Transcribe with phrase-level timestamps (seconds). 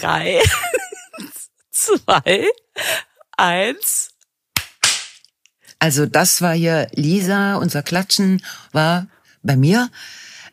[0.00, 0.40] Drei,
[1.70, 2.46] zwei,
[3.36, 4.10] eins.
[5.78, 9.06] Also das war hier Lisa, unser Klatschen war
[9.42, 9.90] bei mir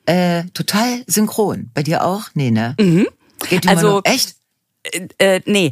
[0.06, 1.70] äh, total synchron.
[1.74, 2.24] Bei dir auch?
[2.34, 2.76] Nee, ne?
[2.80, 3.08] Mhm.
[3.50, 4.02] Geht immer Also- noch.
[4.06, 4.36] Echt?
[4.84, 5.71] Äh, äh, nee.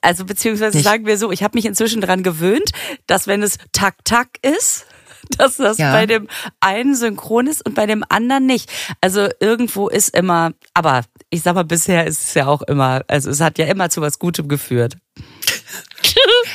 [0.00, 0.84] Also beziehungsweise Nicht.
[0.84, 2.70] sagen wir so, ich habe mich inzwischen dran gewöhnt,
[3.06, 4.86] dass wenn es Tak-Tak ist,
[5.38, 5.92] dass das Ja.
[5.92, 6.28] bei dem
[6.60, 8.70] einen synchron ist und bei dem anderen nicht.
[9.00, 13.30] Also irgendwo ist immer, aber ich sag mal, bisher ist es ja auch immer, also
[13.30, 14.96] es hat ja immer zu was Gutem geführt.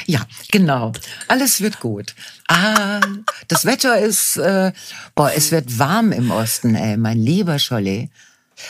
[0.06, 0.92] Ja, genau.
[1.28, 2.16] Alles wird gut.
[2.48, 3.00] Ah,
[3.48, 4.72] das Wetter ist, äh,
[5.16, 8.10] boah, es wird warm im Osten, ey, mein lieber Scholli.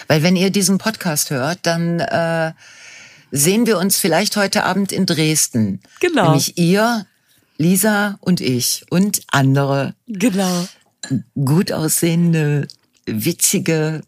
[0.08, 2.54] Weil wenn ihr diesen Podcast hört, dann äh,
[3.32, 5.82] sehen wir uns vielleicht heute Abend in Dresden.
[6.00, 6.26] Genau.
[6.26, 7.06] Nämlich ihr,
[7.58, 10.68] Lisa und ich und andere Genau.
[11.36, 12.68] gut aussehende,
[13.06, 14.02] witzige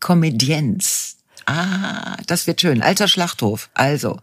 [0.00, 1.16] Comedians.
[1.46, 2.82] Ah, das wird schön.
[2.82, 3.70] Alter Schlachthof.
[3.74, 4.18] Also.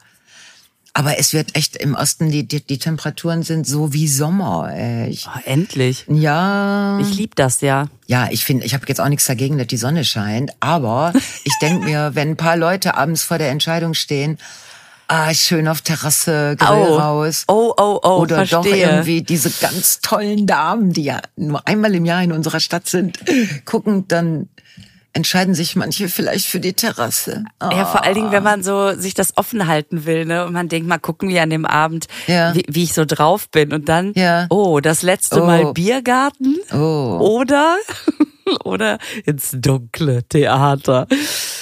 [0.97, 4.71] Aber es wird echt im Osten, die, die, die Temperaturen sind so wie Sommer.
[4.73, 5.09] Ey.
[5.09, 6.05] Ich, Oh, endlich.
[6.07, 7.87] ja, Ich lieb das ja.
[8.07, 10.53] ja, ich finde, ich habe jetzt auch nichts dagegen, dass die Sonne scheint.
[10.61, 11.11] Aber
[11.43, 14.37] ich denk mir, wenn ein paar Leute abends vor der Entscheidung stehen,
[15.07, 16.97] ah, schön auf Terrasse, Grill Oh.
[16.97, 17.43] raus.
[17.47, 18.85] Oh, oh, oh, Oder doch verstehe.
[18.89, 23.19] irgendwie diese ganz tollen Damen, die ja nur einmal im Jahr in unserer Stadt sind,
[23.65, 24.49] gucken, dann
[25.13, 27.45] entscheiden sich manche vielleicht für die Terrasse.
[27.59, 27.69] Ah.
[27.73, 30.45] Ja, vor allen Dingen, wenn man so sich das offen halten will, ne?
[30.45, 32.53] Und man denkt, mal gucken wir an dem Abend, Ja.
[32.53, 33.71] wie, wie ich so drauf bin.
[33.71, 34.47] Und dann, Ja.
[34.49, 35.45] oh, das letzte Oh.
[35.45, 37.77] Mal Biergarten Oh, oder,
[38.65, 41.07] oder ins dunkle Theater.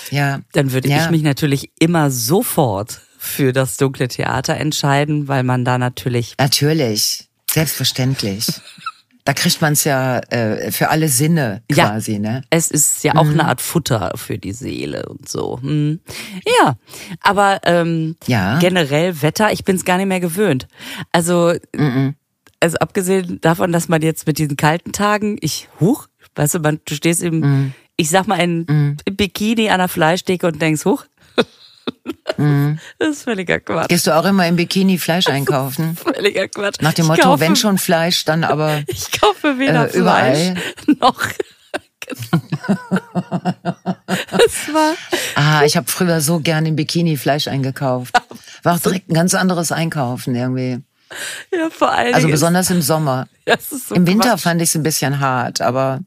[0.10, 0.40] ja.
[0.54, 1.04] Dann würde ja.
[1.06, 7.30] ich mich natürlich immer sofort für das dunkle Theater entscheiden, weil man da natürlich, Natürlich,
[7.50, 8.48] selbstverständlich.
[9.24, 11.86] Da kriegt man es ja äh, für alle Sinne Ja.
[11.92, 12.44] quasi, ne?
[12.50, 15.60] es ist ja auch eine Art Futter für die Seele und so.
[15.62, 16.02] Hm.
[16.62, 16.76] Ja,
[17.22, 18.60] aber ähm, Ja.
[18.60, 20.68] generell Wetter, ich bin es gar nicht mehr gewöhnt.
[21.14, 21.54] Also,
[22.60, 26.82] also abgesehen davon, dass man jetzt mit diesen kalten Tagen, ich, huch, weißt du, man,
[26.84, 31.06] du stehst im, ich sag mal, in, im Bikini an der Fleischtheke und denkst, huch.
[33.00, 33.90] Das ist völliger Quatsch.
[33.90, 35.96] Gehst du auch immer im Bikini Fleisch einkaufen?
[35.98, 36.82] Völliger Quatsch.
[36.82, 40.36] Nach dem Motto, kaufe, wenn schon Fleisch, dann aber Ich kaufe weder Äh, überall.
[40.36, 41.22] Fleisch noch.
[44.32, 44.94] das war,
[45.36, 48.14] Ah, ich habe früher so gern im Bikini Fleisch eingekauft.
[48.64, 50.80] War auch direkt ein ganz anderes Einkaufen irgendwie.
[51.52, 53.28] ja, vor allen Also besonders im Sommer.
[53.70, 54.42] so Im Winter Quatsch.
[54.42, 56.00] fand ich es ein bisschen hart, aber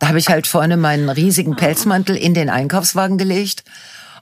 [0.00, 3.64] da habe ich halt vorne meinen riesigen Pelzmantel in den Einkaufswagen gelegt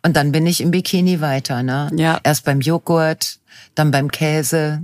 [0.04, 1.90] und dann bin ich im Bikini weiter, ne?
[1.96, 2.20] Ja.
[2.22, 3.38] Erst beim Joghurt,
[3.74, 4.82] dann beim Käse,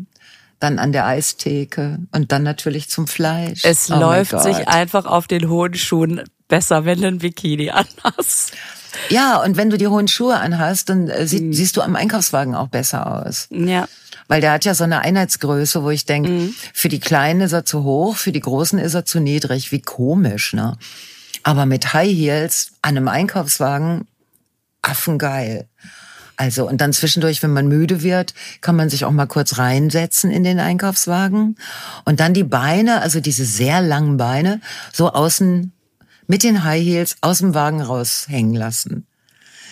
[0.59, 3.65] dann an der Eistheke und dann natürlich zum Fleisch.
[3.65, 8.53] Es Oh läuft sich einfach auf den hohen Schuhen besser, wenn du ein Bikini anhast.
[9.09, 11.27] Ja, und wenn du die hohen Schuhe anhast, dann äh, Mhm.
[11.27, 13.47] sie, siehst du am Einkaufswagen auch besser aus.
[13.51, 13.87] Ja.
[14.27, 16.55] Weil der hat ja so eine Einheitsgröße, wo ich denke, Mhm.
[16.75, 19.71] für die Kleinen ist er zu hoch, für die Großen ist er zu niedrig.
[19.73, 20.77] Wie komisch, ne?
[21.43, 24.07] Aber mit High Heels an einem Einkaufswagen,
[24.83, 25.69] affengeil.
[26.37, 28.33] Also, und dann zwischendurch, wenn man müde wird,
[28.63, 31.57] kann man sich auch mal kurz reinsetzen in den Einkaufswagen.
[32.07, 35.71] Und dann die Beine, also diese sehr langen Beine, so außen
[36.27, 39.07] mit den High Heels aus dem Wagen raushängen lassen.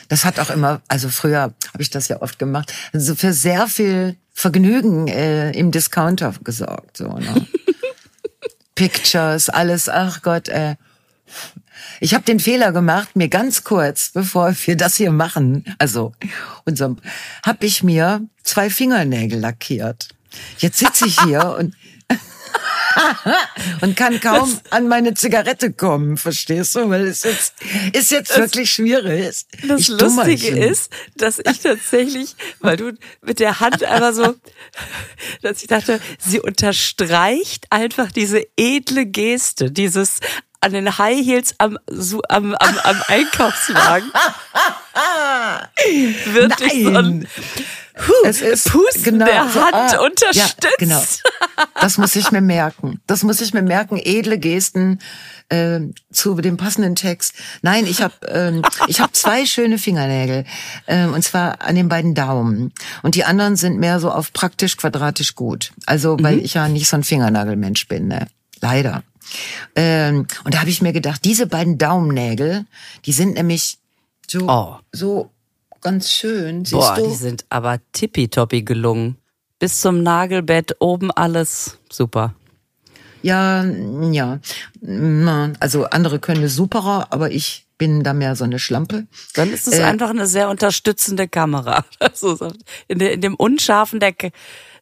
[0.08, 3.66] Das hat auch immer, also früher habe ich das ja oft gemacht, also für sehr
[3.68, 6.98] viel Vergnügen äh, im Discounter gesorgt.
[6.98, 7.46] So, ne?
[8.74, 10.76] Pictures, alles, ach Gott, äh.
[12.00, 16.12] Ich habe den Fehler gemacht, mir ganz kurz, bevor wir das hier machen, also
[16.64, 16.98] unserem,
[17.44, 20.08] habe ich mir zwei Fingernägel lackiert.
[20.58, 21.74] Jetzt sitze ich hier und
[23.80, 26.88] und kann kaum an meine Zigarette kommen, verstehst du?
[26.88, 27.54] Weil es jetzt
[27.92, 29.44] ist jetzt wirklich schwierig.
[29.66, 34.34] Das Ich Lustige ist, dass ich tatsächlich, weil du mit der Hand einfach so,
[35.42, 40.20] dass ich dachte, sie unterstreicht einfach diese edle Geste, dieses
[40.60, 44.10] an den High Heels am, so, am, am, am Einkaufswagen.
[46.32, 47.28] wird durch so ein Nein.
[48.24, 50.62] Es ist Pusten genau der Hand ah, unterstützt.
[50.62, 51.02] Ja, genau.
[51.80, 53.00] Das muss ich mir merken.
[53.06, 53.98] Das muss ich mir merken.
[54.00, 55.00] Edle Gesten
[55.48, 55.80] äh,
[56.12, 57.34] zu dem passenden Text.
[57.62, 60.44] Nein, ich habe ähm, ich habe zwei schöne Fingernägel
[60.86, 62.72] ähm, und zwar an den beiden Daumen
[63.02, 65.72] und die anderen sind mehr so auf praktisch quadratisch gut.
[65.86, 66.44] Also weil Mhm.
[66.44, 68.28] ich ja nicht so ein Fingernagelmensch bin, ne?
[68.60, 69.02] Leider.
[69.74, 72.66] Ähm, und da habe ich mir gedacht, diese beiden Daumennägel,
[73.04, 73.78] die sind nämlich
[74.28, 74.76] so Oh.
[74.92, 75.30] so
[75.80, 76.64] ganz schön.
[76.64, 77.08] Siehst Boah, du?
[77.08, 79.16] die sind aber tippitoppi gelungen.
[79.58, 82.34] Bis zum Nagelbett, oben alles super.
[83.22, 84.38] Ja, ja.
[85.60, 89.06] Also andere können es superer, aber ich bin da mehr so eine Schlampe.
[89.34, 91.84] Dann ist es äh, einfach eine sehr unterstützende Kamera.
[92.88, 94.14] In dem unscharfen der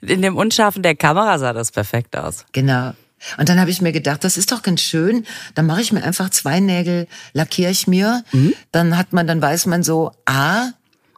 [0.03, 2.45] in dem unscharfen der Kamera sah das perfekt aus.
[2.53, 2.93] Genau.
[3.39, 5.27] Und dann habe ich mir gedacht, das ist doch ganz schön.
[5.55, 8.25] Dann mache ich mir einfach zwei Nägel, lackiere ich mir.
[8.33, 8.55] Mhm.
[8.73, 10.71] Dann hat man, dann weiß man so, ah,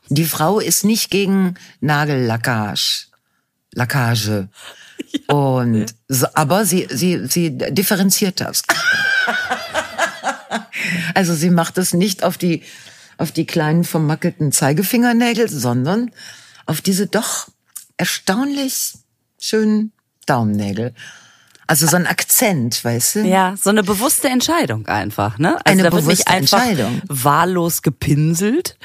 [0.09, 3.09] die Frau ist nicht gegen Nagellackage.
[3.73, 4.49] Lackage.
[5.29, 5.35] Ja.
[5.35, 8.65] Und so, aber sie, sie, sie differenziert das.
[11.15, 12.63] also sie macht es nicht auf die,
[13.17, 16.11] auf die kleinen vermackelten Zeigefingernägel, sondern
[16.67, 17.49] auf diese doch
[17.97, 18.95] erstaunlich
[19.39, 19.93] schönen
[20.27, 20.95] Daumennägel.
[21.69, 23.21] Also so ein Akzent, weißt du?
[23.21, 25.59] Ja, so eine bewusste Entscheidung einfach, ne?
[25.65, 27.03] Also eine da bewusste wird nicht einfach Entscheidung.
[27.09, 28.79] wahllos gepinselt,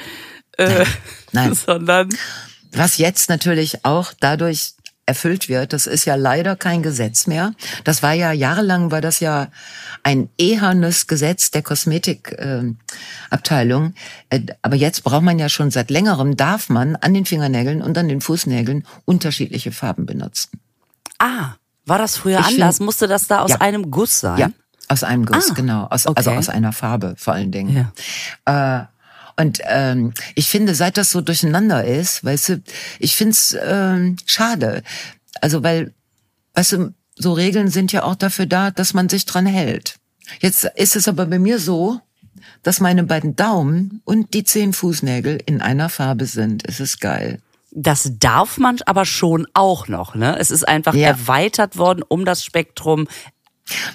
[0.58, 0.84] äh,
[1.32, 1.54] Nein.
[1.66, 2.10] sondern
[2.72, 4.74] was jetzt natürlich auch dadurch
[5.06, 7.54] erfüllt wird, das ist ja leider kein Gesetz mehr.
[7.84, 9.48] Das war ja jahrelang war das ja
[10.02, 13.94] ein ehernes Gesetz der Kosmetikabteilung.
[14.28, 17.80] Äh, äh, aber jetzt braucht man ja schon seit längerem darf man an den Fingernägeln
[17.80, 20.60] und an den Fußnägeln unterschiedliche Farben benutzen.
[21.18, 21.54] Ah.
[21.86, 22.76] War das früher ich anders?
[22.76, 23.60] Find, Musste das da aus ja.
[23.60, 24.38] einem Guss sein?
[24.38, 24.50] Ja,
[24.88, 25.84] aus einem Guss, ah, genau.
[25.84, 26.18] Aus, also okay.
[26.18, 27.90] Also aus einer Farbe vor allen Dingen.
[28.46, 28.80] Ja.
[28.80, 28.86] Äh,
[29.36, 32.62] und ähm, ich finde, seit das so durcheinander ist, weißt du,
[32.98, 34.82] ich find's ähm, schade.
[35.40, 35.92] Also weil,
[36.54, 39.96] weißt du, so Regeln sind ja auch dafür da, dass man sich dran hält.
[40.40, 42.00] Jetzt ist es aber bei mir so,
[42.62, 46.66] dass meine beiden Daumen und die zehn Fußnägel in einer Farbe sind.
[46.68, 47.40] Es ist geil.
[47.76, 50.38] Das darf man aber schon auch noch, ne?
[50.38, 51.08] Es ist einfach ja.
[51.08, 53.08] erweitert worden um das Spektrum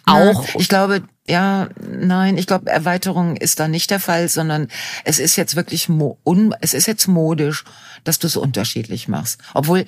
[0.05, 0.43] auch.
[0.55, 4.67] Ich glaube, ja, nein, ich glaube, Erweiterung ist da nicht der Fall, sondern
[5.05, 7.63] es ist jetzt wirklich, un, es ist jetzt modisch,
[8.03, 9.39] dass du es unterschiedlich machst.
[9.53, 9.85] Obwohl,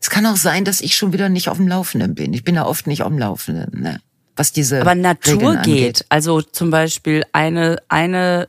[0.00, 2.32] es kann auch sein, dass ich schon wieder nicht auf dem Laufenden bin.
[2.32, 4.00] Ich bin ja oft nicht auf dem Laufenden, ne?
[4.36, 4.80] Was diese.
[4.80, 6.06] Aber Natur geht.
[6.08, 8.48] Also zum Beispiel eine, eine,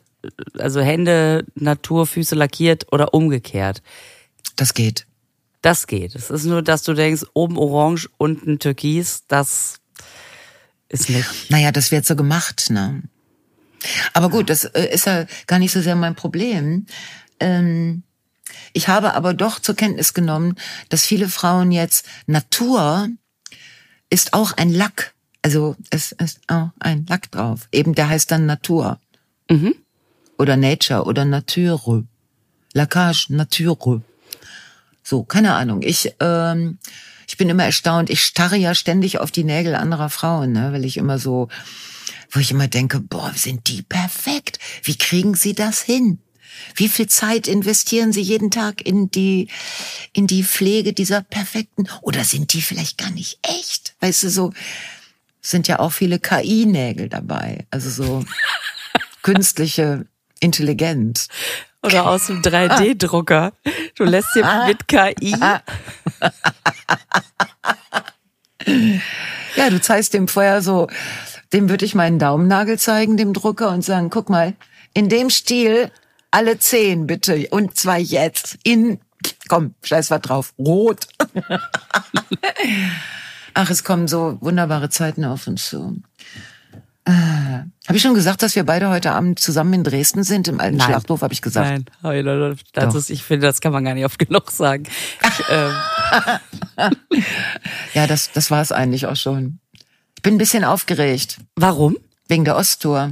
[0.59, 3.81] also Hände, Natur, Füße lackiert oder umgekehrt.
[4.59, 5.07] Das geht.
[5.61, 6.15] Das geht.
[6.15, 9.79] Es ist nur, dass du denkst, oben orange, unten türkis, das
[10.89, 11.49] ist nicht.
[11.49, 13.03] Naja, das wird so gemacht, ne?
[14.11, 16.87] Aber gut, das äh, ist ja gar nicht so sehr mein Problem.
[17.39, 18.03] Ähm,
[18.73, 20.55] ich habe aber doch zur Kenntnis genommen,
[20.89, 23.07] dass viele Frauen jetzt Natur
[24.09, 25.13] ist auch ein Lack.
[25.41, 27.69] Also es ist auch ein Lack drauf.
[27.71, 28.99] Eben der heißt dann Natur.
[29.49, 29.73] Mhm.
[30.37, 32.03] Oder Nature oder Nature.
[32.73, 34.01] Lackage, Nature.
[35.09, 35.81] So, keine Ahnung.
[35.81, 36.77] Ich, ähm,
[37.27, 38.11] ich bin immer erstaunt.
[38.11, 41.47] Ich starre ja ständig auf die Nägel anderer Frauen, ne, weil ich immer so,
[42.29, 44.59] wo ich immer denke, boah, sind die perfekt.
[44.83, 46.19] Wie kriegen sie das hin?
[46.75, 49.47] Wie viel Zeit investieren Sie jeden Tag in die,
[50.13, 53.95] in die Pflege dieser perfekten, oder sind die vielleicht gar nicht echt?
[54.01, 54.53] Weißt du, so,
[55.41, 57.65] sind ja auch viele KI-Nägel dabei.
[57.71, 58.25] Also so
[59.23, 60.05] künstliche
[60.39, 61.29] Intelligenz.
[61.83, 63.53] Oder aus dem 3D-Drucker.
[63.95, 65.35] Du lässt dir mit KI.
[69.55, 70.87] Ja, du zeigst dem vorher so,
[71.53, 74.53] dem würde ich meinen Daumennagel zeigen, dem Drucker, und sagen, guck mal,
[74.93, 75.91] in dem Stil
[76.31, 78.99] alle zehn bitte und zwar jetzt in,
[79.47, 81.07] komm, scheiß was drauf, rot.
[83.53, 86.01] Ach, es kommen so wunderbare Zeiten auf uns zu.
[87.09, 87.11] Äh,
[87.87, 90.77] habe ich schon gesagt, dass wir beide heute Abend zusammen in Dresden sind, im alten
[90.77, 90.85] Nein.
[90.85, 91.67] Schlachthof, habe ich gesagt.
[91.67, 91.85] Nein,
[92.73, 94.83] das ist, ich finde, das kann man gar nicht oft genug sagen.
[94.83, 95.71] Ich, ähm.
[97.95, 99.57] ja, das, das war es eigentlich auch schon.
[100.17, 101.39] Ich bin ein bisschen aufgeregt.
[101.55, 101.97] Warum?
[102.27, 103.11] Wegen der Osttour.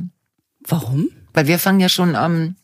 [0.68, 1.10] Warum?
[1.34, 2.56] Weil wir fangen ja schon am,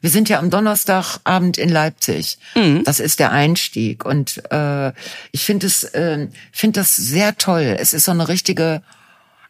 [0.00, 2.38] wir sind ja am Donnerstagabend in Leipzig.
[2.56, 2.82] Mhm.
[2.82, 4.04] Das ist der Einstieg.
[4.04, 4.92] Und äh,
[5.30, 7.76] ich finde es, äh, finde das sehr toll.
[7.78, 8.82] Es ist so eine richtige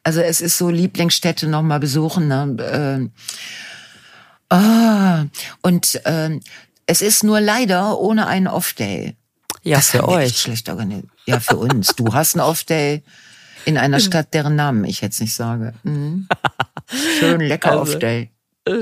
[0.04, 2.28] also es ist so Lieblingsstätte nochmal besuchen.
[2.28, 3.10] Ne?
[4.50, 5.28] Äh, oh,
[5.62, 6.40] und äh,
[6.86, 9.16] es ist nur leider ohne einen Off-Day.
[9.62, 10.38] Ja, das für euch.
[10.38, 11.08] Schlecht organisiert.
[11.26, 11.94] Ja, für uns.
[11.94, 13.02] Du hast einen Off-Day
[13.64, 15.74] in einer Stadt, deren Namen ich jetzt nicht sage.
[15.84, 16.26] Mhm.
[17.20, 18.30] Schön lecker also, Off-Day.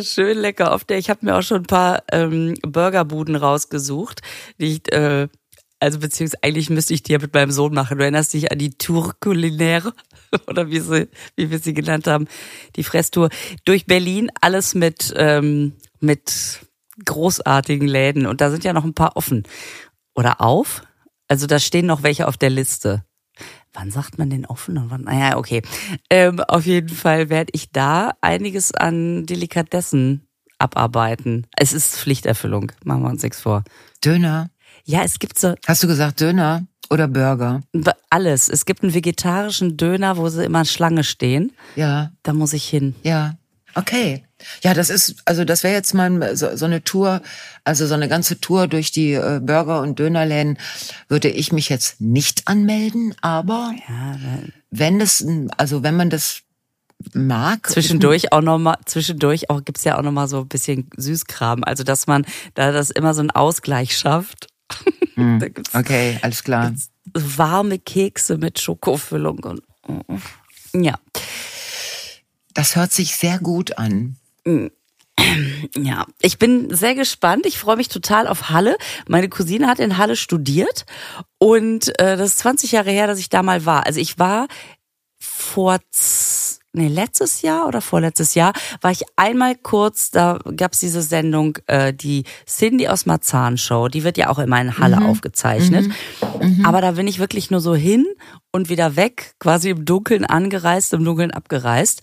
[0.03, 0.99] Schön lecker Off-Day.
[0.99, 4.23] Ich habe mir auch schon ein paar ähm, Burgerbuden rausgesucht,
[4.59, 5.29] die ich äh,
[5.81, 7.97] also beziehungsweise eigentlich müsste ich die ja mit meinem Sohn machen.
[7.97, 9.95] Du erinnerst dich an die Tour culinaire
[10.47, 12.27] oder wie, sie, wie wir sie genannt haben,
[12.77, 13.31] die Fresstour
[13.65, 16.61] durch Berlin, alles mit, ähm, mit
[17.05, 18.27] großartigen Läden.
[18.27, 19.45] Und da sind ja noch ein paar offen.
[20.15, 20.83] Oder auf?
[21.29, 23.05] Also da stehen noch welche auf der Liste.
[23.73, 25.03] Wann sagt man den offen und wann?
[25.03, 25.63] Naja, okay.
[26.11, 30.27] Ähm, auf jeden Fall werde ich da einiges an Delikatessen
[30.59, 31.47] abarbeiten.
[31.57, 33.63] Es ist Pflichterfüllung, machen wir uns nichts vor.
[34.05, 34.51] Döner.
[34.85, 35.55] Ja, es gibt so.
[35.67, 37.63] Hast du gesagt Döner oder Burger?
[38.11, 38.49] Alles.
[38.49, 41.53] Es gibt einen vegetarischen Döner, wo sie immer Schlange stehen.
[41.77, 42.11] Ja.
[42.23, 42.95] Da muss ich hin.
[43.03, 43.37] Ja.
[43.75, 44.25] Okay.
[44.65, 47.21] Ja, das ist, also das wäre jetzt mal so, so eine Tour,
[47.63, 50.59] also so eine ganze Tour durch die äh, Burger- und Dönerläden,
[51.09, 54.17] würde ich mich jetzt nicht anmelden, aber Ja,
[54.71, 55.25] wenn es,
[55.57, 56.41] also wenn man das
[57.15, 57.69] mag.
[57.71, 61.63] zwischendurch auch noch mal, zwischendurch auch gibt's ja auch noch mal so ein bisschen Süßkram.
[61.63, 64.49] Also dass man da das immer so einen Ausgleich schafft.
[65.17, 66.73] da gibt's Okay, alles klar.
[67.15, 69.63] warme Kekse mit Schokofüllung und
[70.73, 70.99] ja.
[72.55, 74.17] Das hört sich sehr gut an.
[75.77, 77.45] Ja, ich bin sehr gespannt.
[77.45, 78.77] Ich freue mich total auf Halle.
[79.07, 80.87] Meine Cousine hat in Halle studiert
[81.39, 83.85] und äh, das ist 20 Jahre her, dass ich da mal war.
[83.87, 84.49] Also ich war
[85.19, 85.79] vor
[86.73, 91.93] nee, letztes Jahr oder vorletztes Jahr war ich einmal kurz, da gab's diese Sendung, äh,
[91.93, 95.91] die Cindy aus Marzahn Show, die wird ja auch immer in Halle aufgezeichnet.
[96.65, 98.07] Aber da bin ich wirklich nur so hin
[98.53, 102.03] und wieder weg, quasi im Dunkeln angereist, im Dunkeln abgereist.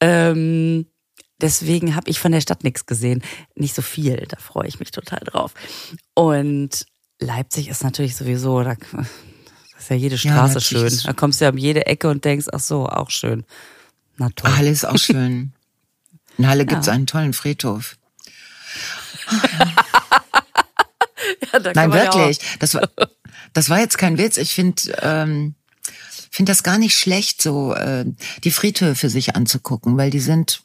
[0.00, 0.86] Ähm,
[1.40, 3.22] deswegen habe ich von der Stadt nichts gesehen.
[3.54, 5.54] Nicht so viel, da freue ich mich total drauf.
[6.14, 6.86] Und
[7.20, 8.72] Leipzig ist natürlich sowieso, da
[9.78, 11.00] ist ja jede Ja, Straße Leipzig schön.
[11.04, 13.44] Da kommst du ja um jede Ecke und denkst, ach so, auch schön.
[14.20, 14.54] Na toll.
[14.54, 15.54] Halle ist auch schön.
[16.36, 17.96] In Halle gibt's einen tollen Friedhof.
[21.52, 22.38] Ja, Nein, ja wirklich.
[22.60, 22.88] Das war,
[23.52, 24.36] das war jetzt kein Witz.
[24.36, 25.54] Ich finde ähm,
[26.30, 28.06] find das gar nicht schlecht, so äh,
[28.44, 30.62] die Friedhöfe sich anzugucken, weil die sind,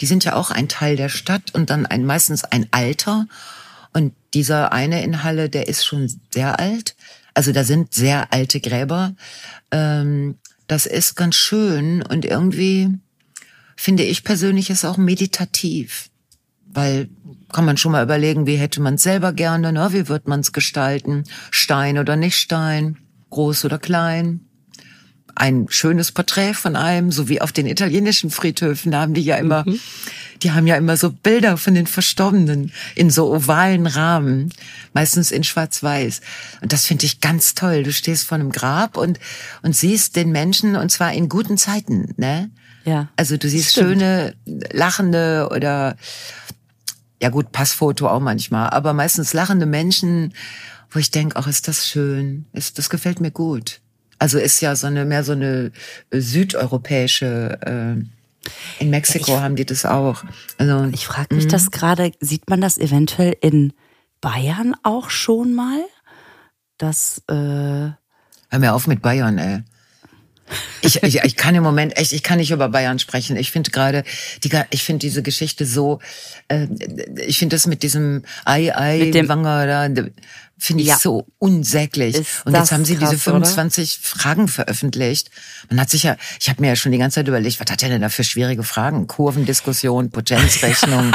[0.00, 3.26] die sind ja auch ein Teil der Stadt und dann ein, meistens ein Alter.
[3.94, 6.94] Und dieser eine in Halle, der ist schon sehr alt.
[7.34, 9.14] Also da sind sehr alte Gräber.
[9.70, 12.90] Ähm, das ist ganz schön und irgendwie
[13.76, 16.10] finde ich persönlich ist auch meditativ.
[16.66, 17.08] Weil
[17.52, 19.88] kann man schon mal überlegen, wie hätte man es selber gerne, ne?
[19.92, 21.24] wie wird man es gestalten?
[21.50, 22.98] Stein oder nicht Stein?
[23.30, 24.45] Groß oder klein?
[25.36, 29.36] Ein schönes Porträt von einem, so wie auf den italienischen Friedhöfen, da haben die ja
[29.36, 29.64] immer,
[30.42, 34.52] die haben ja immer so Bilder von den Verstorbenen in so ovalen Rahmen,
[34.94, 36.22] meistens in schwarz-weiß.
[36.62, 37.82] Und das finde ich ganz toll.
[37.82, 39.20] Du stehst vor einem Grab und,
[39.62, 42.50] und siehst den Menschen und zwar in guten Zeiten, ne?
[42.84, 43.08] Ja.
[43.16, 44.00] Also du siehst Stimmt.
[44.00, 44.34] schöne,
[44.72, 45.96] lachende oder
[47.20, 50.32] ja gut, Passfoto auch manchmal, aber meistens lachende Menschen,
[50.90, 53.80] wo ich denke, ach, ist das schön, ist, das gefällt mir gut.
[54.18, 55.72] Also ist ja so eine mehr so eine
[56.10, 57.58] äh, südeuropäische.
[57.62, 58.04] Äh,
[58.82, 60.22] in Mexiko Ja, ich- haben die das auch.
[60.58, 63.72] Also Ich frage mich das gerade, sieht man das eventuell in
[64.20, 65.80] Bayern auch schon mal?
[66.78, 67.96] Das, äh, hör
[68.58, 69.62] mir auf mit Bayern, ey.
[70.80, 73.36] Ich, ich, ich kann im Moment echt, ich kann nicht über Bayern sprechen.
[73.36, 74.04] Ich finde gerade,
[74.44, 75.98] die, ich finde diese Geschichte so,
[76.46, 76.68] äh,
[77.26, 80.02] ich finde das mit diesem Ei, Ei, Mit dem- Wanger da,
[80.58, 80.98] finde ich Ja.
[80.98, 82.14] so unsäglich.
[82.16, 85.30] Ist Und jetzt haben sie krass, diese 25 Fragen veröffentlicht.
[85.68, 87.82] Man hat sich ja, ich habe mir ja schon die ganze Zeit überlegt, was hat
[87.82, 89.06] der denn da für schwierige Fragen?
[89.06, 91.12] Kurvendiskussion, Potenzrechnung.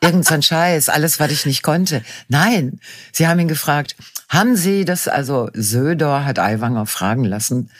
[0.00, 2.02] Irgend so ein Scheiß, alles, was ich nicht konnte.
[2.28, 2.80] Nein,
[3.12, 3.96] sie haben ihn gefragt,
[4.28, 7.70] haben Sie das, also Söder hat Aiwanger fragen lassen,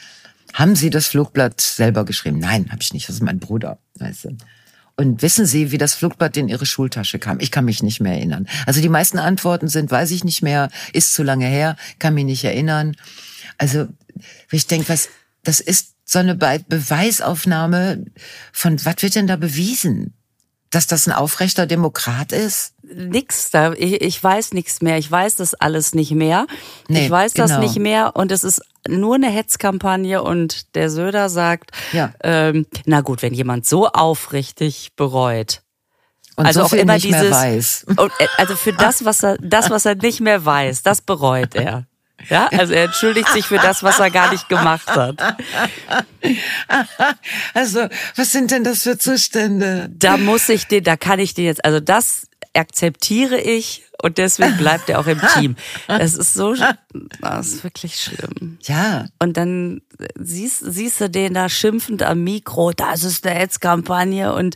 [0.53, 2.39] haben Sie das Flugblatt selber geschrieben?
[2.39, 4.37] Nein, habe ich nicht, das ist mein Bruder, weißt du.
[4.99, 7.39] Und wissen Sie, wie das Flugblatt in Ihre Schultasche kam?
[7.39, 8.49] Ich kann mich nicht mehr erinnern.
[8.65, 12.25] Also die meisten Antworten sind, weiß ich nicht mehr, ist zu lange her, kann mich
[12.25, 12.97] nicht erinnern.
[13.57, 13.87] Also
[14.51, 15.07] ich denke, was,
[15.41, 18.07] das ist so eine Be Beweisaufnahme
[18.51, 20.15] von, was wird denn da bewiesen?
[20.69, 22.73] Dass das ein aufrechter Demokrat ist?
[22.93, 23.73] nix da.
[23.73, 24.97] Ich, ich weiß nichts mehr.
[24.97, 26.47] Ich weiß das alles nicht mehr.
[26.87, 27.61] Nee, ich weiß das genau.
[27.61, 32.13] nicht mehr und es ist nur eine Hetzkampagne und der Söder sagt, Ja.
[32.23, 35.61] ähm, na gut, wenn jemand so aufrichtig bereut.
[36.35, 39.95] Und also so auch immer dieses, äh, also für das, was er, das, was er
[39.95, 41.85] nicht mehr weiß, das bereut er.
[42.29, 45.15] Ja, also er entschuldigt sich für das, was er gar nicht gemacht hat.
[47.53, 49.89] Also, was sind denn das für Zustände?
[49.97, 54.57] Da muss ich den, da kann ich den jetzt, also das akzeptiere ich und deswegen
[54.57, 55.55] bleibt er auch im Team.
[55.87, 56.55] Das ist so,
[57.21, 58.57] das ist wirklich schlimm.
[58.63, 59.81] Ja, Und dann
[60.15, 64.55] siehst, siehst du den da schimpfend am Mikro, das ist eine Hetzkampagne und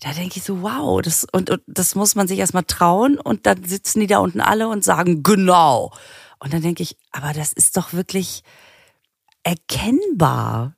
[0.00, 3.46] da denke ich so, wow, das, und, und das muss man sich erstmal trauen und
[3.46, 5.92] dann sitzen die da unten alle und sagen, genau.
[6.38, 8.42] Und dann denke ich, aber das ist doch wirklich
[9.42, 10.76] erkennbar.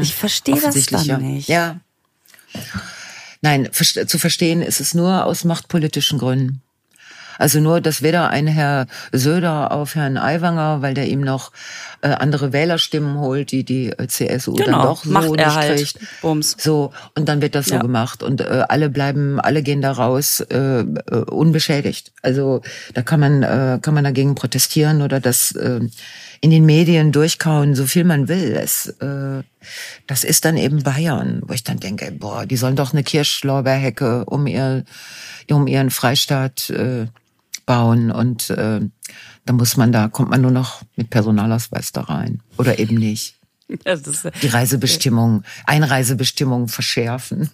[0.00, 1.18] Ich verstehe das dann ja.
[1.18, 1.48] nicht.
[1.48, 1.80] Ja.
[3.42, 6.62] Nein, zu verstehen ist es nur aus machtpolitischen Gründen.
[7.38, 11.52] Also nur, dass weder ein Herr Söder auf Herrn Aiwanger, weil der ihm noch
[12.00, 15.56] äh, andere Wählerstimmen holt, die die äh, CSU dann Genau, doch so macht er nicht
[15.56, 15.94] halt.
[16.22, 16.56] Bums.
[16.58, 17.80] So, und dann wird das so Ja.
[17.82, 18.22] gemacht.
[18.22, 20.84] Und äh, alle bleiben, alle gehen da raus äh, äh,
[21.30, 22.12] unbeschädigt.
[22.22, 22.62] Also
[22.94, 25.80] da kann man, äh, kann man dagegen protestieren oder das äh,
[26.40, 28.56] in den Medien durchkauen, so viel man will.
[28.60, 29.42] Es, äh,
[30.06, 34.24] das ist dann eben Bayern, wo ich dann denke, boah, die sollen doch eine Kirschlorbeerhecke
[34.26, 34.84] um ihr,
[35.50, 37.06] um ihren Freistaat äh,
[37.66, 38.80] bauen und äh,
[39.44, 43.36] da muss man da kommt man nur noch mit Personalausweis da rein oder eben nicht.
[43.68, 47.50] die Reisebestimmung, Einreisebestimmung verschärfen.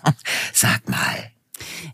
[0.54, 1.30] Sag mal.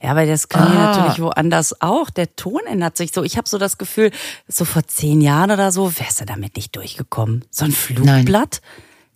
[0.00, 0.74] Ja, weil das kann ah.
[0.74, 2.10] ja natürlich woanders auch.
[2.10, 3.24] Der Ton ändert sich so.
[3.24, 4.10] Ich habe so das Gefühl,
[4.46, 7.44] so vor zehn Jahren oder so wärst du damit nicht durchgekommen.
[7.50, 8.72] So ein Flugblatt, Nein.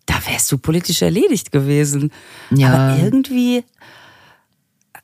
[0.07, 2.11] da wärst du politisch erledigt gewesen.
[2.51, 2.73] Ja.
[2.73, 3.65] Aber irgendwie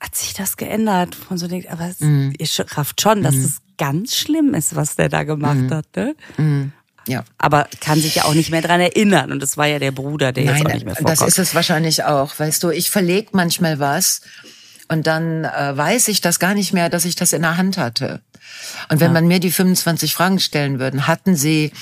[0.00, 1.14] hat sich das geändert.
[1.14, 2.34] Von so denkt, aber mhm.
[2.38, 3.44] ihr rafft schon, dass mhm.
[3.44, 5.70] es ganz schlimm ist, was der da gemacht mhm.
[5.70, 5.86] hat.
[5.96, 6.16] Ne?
[6.36, 6.72] Mhm.
[7.08, 7.24] Ja.
[7.38, 9.30] Aber kann sich ja auch nicht mehr dran erinnern.
[9.30, 11.20] Und das war ja der Bruder, der Nein, jetzt auch nicht mehr vorkommt.
[11.20, 12.38] Das ist es wahrscheinlich auch.
[12.38, 14.22] Weißt du, ich verleg manchmal was
[14.88, 17.78] und dann äh, weiß ich das gar nicht mehr, dass ich das in der Hand
[17.78, 18.22] hatte.
[18.88, 19.12] Und wenn ja.
[19.14, 21.72] man mir die 25 Fragen stellen würden, hatten Sie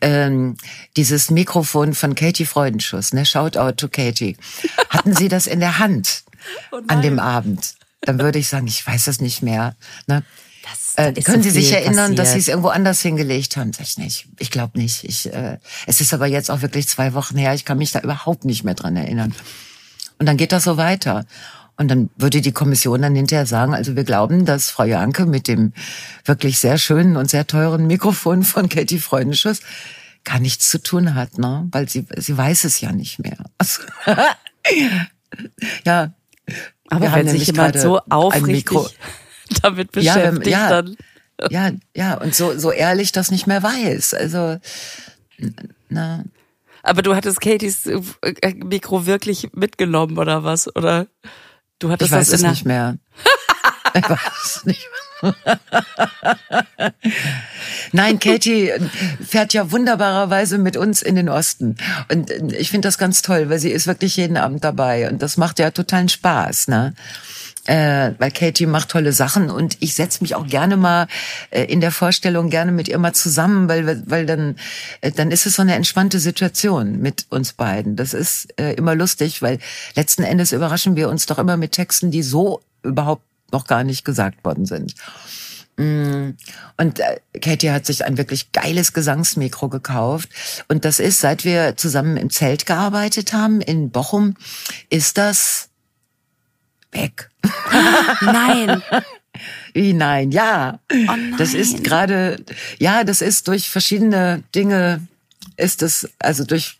[0.00, 0.56] ähm,
[0.96, 3.26] dieses Mikrofon von Katie Freudenschuss, ne?
[3.26, 4.36] Shout out to Katie.
[4.88, 6.24] Hatten Sie das in der Hand
[6.72, 7.74] oh an dem Abend?
[8.00, 9.74] Dann würde ich sagen, ich weiß es nicht mehr.
[10.06, 10.22] Ne?
[10.62, 12.18] Das, äh, können so Sie sich erinnern, passiert.
[12.18, 13.72] dass Sie es irgendwo anders hingelegt haben?
[13.72, 14.28] Sag ich nicht.
[14.38, 15.04] Ich glaube nicht.
[15.04, 17.54] Ich, äh, es ist aber jetzt auch wirklich zwei Wochen her.
[17.54, 19.34] Ich kann mich da überhaupt nicht mehr dran erinnern.
[20.18, 21.24] Und dann geht das so weiter.
[21.76, 25.46] Und dann würde die Kommission dann hinterher sagen, also wir glauben, dass Frau Janke mit
[25.46, 25.72] dem
[26.24, 29.60] wirklich sehr schönen und sehr teuren Mikrofon von Katie Freundenschuss
[30.24, 31.68] gar nichts zu tun hat, ne?
[31.70, 33.36] Weil sie, sie weiß es ja nicht mehr.
[33.58, 33.82] Also,
[35.84, 36.12] ja.
[36.90, 38.78] Aber wenn sich jemand so aufrichtig
[39.62, 40.96] damit beschäftigt, ja, ja, dann.
[41.50, 44.14] Ja, ja, und so, so ehrlich das nicht mehr weiß.
[44.14, 44.58] Also,
[45.88, 46.24] na.
[46.82, 48.00] Aber du hattest Katies äh,
[48.54, 50.74] Mikro wirklich mitgenommen oder was?
[50.74, 51.08] Oder?
[51.78, 52.96] Du hattest ich weiß das es nicht mehr.
[53.94, 55.05] ich weiß es nicht mehr.
[57.92, 58.72] Nein, Katie
[59.26, 61.76] fährt ja wunderbarerweise mit uns in den Osten.
[62.10, 65.08] Und ich finde das ganz toll, weil sie ist wirklich jeden Abend dabei.
[65.08, 66.68] Und das macht ja totalen Spaß.
[66.68, 66.94] Ne?
[67.66, 71.06] äh, weil Katie macht tolle Sachen und ich setze mich auch gerne mal
[71.50, 74.56] äh, in der Vorstellung gerne mit ihr mal zusammen, weil weil dann
[75.00, 77.96] äh, dann ist es so eine entspannte Situation mit uns beiden.
[77.96, 79.58] Das ist äh, immer lustig, weil
[79.94, 84.04] letzten Endes überraschen wir uns doch immer mit Texten, die so überhaupt noch gar nicht
[84.04, 84.94] gesagt worden sind.
[85.76, 86.30] Mm.
[86.78, 90.30] Und äh, Katie hat sich ein wirklich geiles Gesangsmikro gekauft.
[90.68, 94.36] Und das ist, seit wir zusammen im Zelt gearbeitet haben in Bochum,
[94.88, 95.68] ist das
[96.92, 97.30] weg.
[98.22, 98.82] Nein.
[99.74, 100.32] Wie nein?
[100.32, 100.80] Ja.
[100.90, 101.34] Oh nein.
[101.36, 102.42] Das ist gerade,
[102.78, 105.06] ja, das ist durch verschiedene Dinge,
[105.58, 106.78] ist es, also durch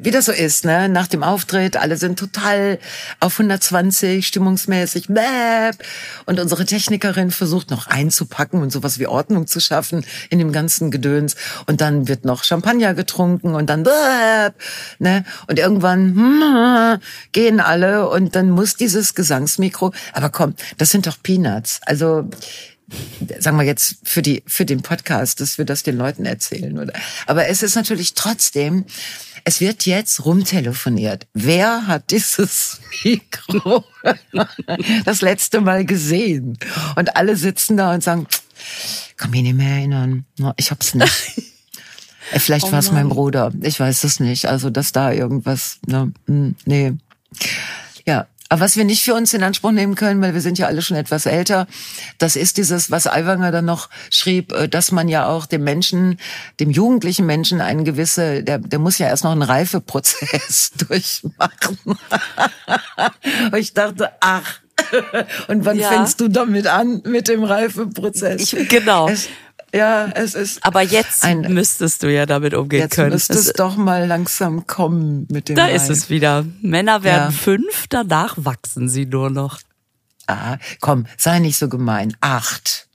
[0.00, 0.88] wie das so ist, ne?
[0.88, 2.78] Nach dem Auftritt, alle sind total
[3.20, 5.70] auf 120, stimmungsmäßig, bäh.
[6.26, 10.90] und unsere Technikerin versucht noch einzupacken und sowas wie Ordnung zu schaffen in dem ganzen
[10.90, 11.36] Gedöns.
[11.66, 14.50] Und dann wird noch Champagner getrunken und dann, bäh,
[14.98, 15.24] ne?
[15.46, 17.00] Und irgendwann hm,
[17.32, 21.80] gehen alle und dann muss dieses Gesangsmikro, aber komm, das sind doch Peanuts.
[21.86, 22.28] Also
[23.38, 26.92] sagen wir jetzt für die für den Podcast, dass wir das den Leuten erzählen oder
[27.26, 28.86] aber es ist natürlich trotzdem
[29.48, 31.26] es wird jetzt rumtelefoniert.
[31.32, 33.82] Wer hat dieses Mikro
[35.06, 36.58] das letzte Mal gesehen?
[36.96, 38.26] Und alle sitzen da und sagen,
[39.16, 40.26] kann mich nicht mehr erinnern.
[40.56, 41.12] Ich hab's nicht.
[42.30, 43.54] Äh, vielleicht oh war es mein Bruder.
[43.62, 44.44] Ich weiß es nicht.
[44.44, 46.92] Also, dass da irgendwas, ne, nee.
[48.04, 50.66] Ja, aber was wir nicht für uns in Anspruch nehmen können, weil wir sind ja
[50.66, 51.66] alle schon etwas älter,
[52.18, 56.18] das ist dieses, was Aiwanger dann noch schrieb, äh, dass man ja auch dem Menschen,
[56.58, 61.78] dem jugendlichen Menschen einen gewisse, der, der muss ja erst noch einen Reifeprozess durchmachen.
[61.86, 64.60] Und ich dachte, ach,
[65.48, 65.88] und wann ja.
[65.88, 68.52] fängst du damit an mit dem Reifeprozess?
[68.52, 69.08] Ich, genau.
[69.08, 69.28] Es,
[69.74, 70.64] ja, es ist.
[70.64, 73.12] Aber jetzt ein, müsstest du ja damit umgehen jetzt können.
[73.12, 75.56] Jetzt müsste es doch mal langsam kommen mit dem.
[75.56, 75.76] Da Wein.
[75.76, 76.44] ist es wieder.
[76.62, 77.38] Männer werden ja.
[77.38, 79.60] fünf, danach wachsen sie nur noch.
[80.26, 82.16] Ah, komm, sei nicht so gemein.
[82.20, 82.88] Acht.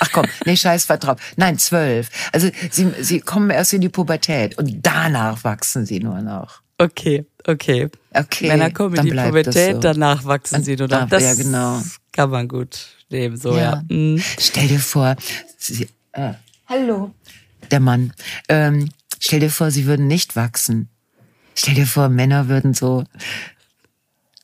[0.00, 1.18] Ach komm, nee, scheiß vertraut.
[1.36, 2.08] Nein, zwölf.
[2.32, 6.62] Also sie, sie kommen erst in die Pubertät und danach wachsen sie nur noch.
[6.78, 7.88] Okay, okay.
[8.12, 8.48] Okay.
[8.48, 9.80] Männer kommen in die Pubertät, so.
[9.80, 11.08] danach wachsen sie nur noch.
[11.08, 11.80] Das ja, genau.
[12.12, 13.62] kann man gut nehmen, so, ja.
[13.62, 13.82] ja.
[13.88, 14.22] Mhm.
[14.38, 15.16] Stell dir vor,
[15.56, 16.34] sie, äh,
[16.66, 17.14] hallo.
[17.70, 18.12] Der Mann.
[18.48, 20.88] Ähm, stell dir vor, sie würden nicht wachsen.
[21.54, 23.04] Stell dir vor, Männer würden so.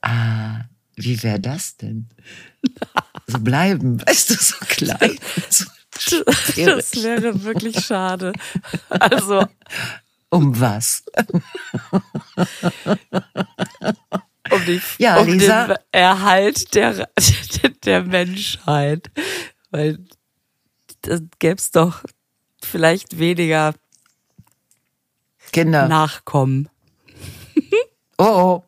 [0.02, 0.64] Ah,
[0.96, 2.09] wie wäre das denn?
[3.26, 5.18] So bleiben, weißt du, so klein.
[5.48, 5.64] So
[6.24, 8.33] das wäre wirklich schade.
[8.88, 9.46] Also.
[10.31, 11.04] Um was?
[14.50, 15.66] um, die, ja, um Lisa?
[15.66, 17.09] den Erhalt der,
[17.85, 19.11] der Menschheit.
[19.70, 19.98] Weil
[21.38, 22.03] gäbe es doch
[22.62, 23.75] vielleicht weniger
[25.53, 25.88] Kinder.
[25.88, 26.68] nachkommen.
[28.21, 28.64] Oh, oh.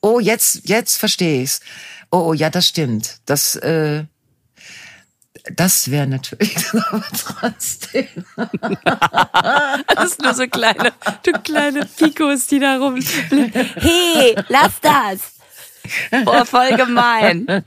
[0.00, 1.60] Oh, jetzt, jetzt verstehe ich's.
[2.10, 3.20] Oh, oh, ja, das stimmt.
[3.26, 4.06] Das, äh,
[5.54, 8.08] das wäre natürlich aber trotzdem.
[9.94, 13.00] Das ist nur so kleine, du kleine Pikos, die da rum.
[13.00, 15.20] Hey, lass das!
[16.24, 17.64] Boah, voll gemein.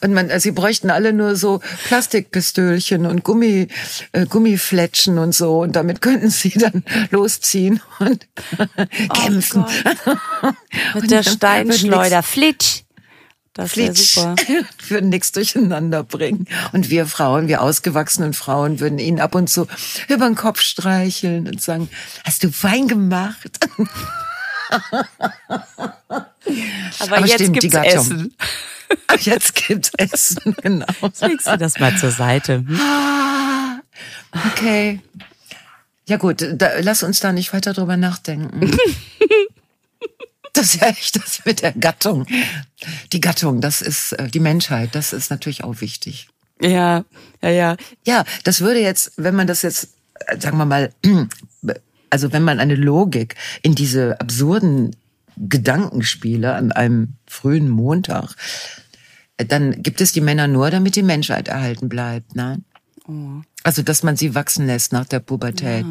[0.00, 3.68] Und man, sie bräuchten alle nur so Plastikpistölchen und Gummi,
[4.12, 5.60] äh, Gummifletschen und so.
[5.60, 8.26] Und damit könnten sie dann losziehen und
[9.12, 9.64] kämpfen.
[10.94, 12.22] Mit der Steinschleuder.
[12.22, 12.82] Flitsch.
[13.54, 14.14] Das wäre Flitsch.
[14.14, 14.36] super.
[14.88, 16.46] würden nichts durcheinander bringen.
[16.72, 19.66] Und wir Frauen, wir ausgewachsenen Frauen, würden ihnen ab und zu
[20.08, 21.88] über den Kopf streicheln und sagen,
[22.24, 23.58] hast du fein gemacht?
[26.98, 28.00] Aber, Aber jetzt stimmt, die gibt's Gattung.
[28.00, 28.36] Essen.
[29.20, 30.86] Jetzt gibt's Essen, genau.
[31.20, 32.56] Legst du das mal zur Seite?
[32.56, 32.80] Hm?
[32.80, 33.80] Ah,
[34.48, 35.00] okay.
[36.06, 38.76] Ja gut, da, lass uns da nicht weiter drüber nachdenken.
[40.52, 42.26] Das ist ja echt das mit der Gattung.
[43.12, 46.28] Die Gattung, das ist äh, die Menschheit, das ist natürlich auch wichtig.
[46.60, 47.04] Ja,
[47.42, 47.76] ja, ja.
[48.06, 49.94] Ja, das würde jetzt, wenn man das jetzt,
[50.26, 50.92] äh, sagen wir mal,
[52.12, 54.94] also wenn man eine Logik in diese absurden
[55.38, 58.34] Gedankenspiele an einem frühen Montag,
[59.38, 62.36] äh, dann gibt es die Männer nur, damit die Menschheit erhalten bleibt.
[62.36, 62.60] Ne?
[63.62, 65.86] Also, dass man sie wachsen lässt nach der Pubertät.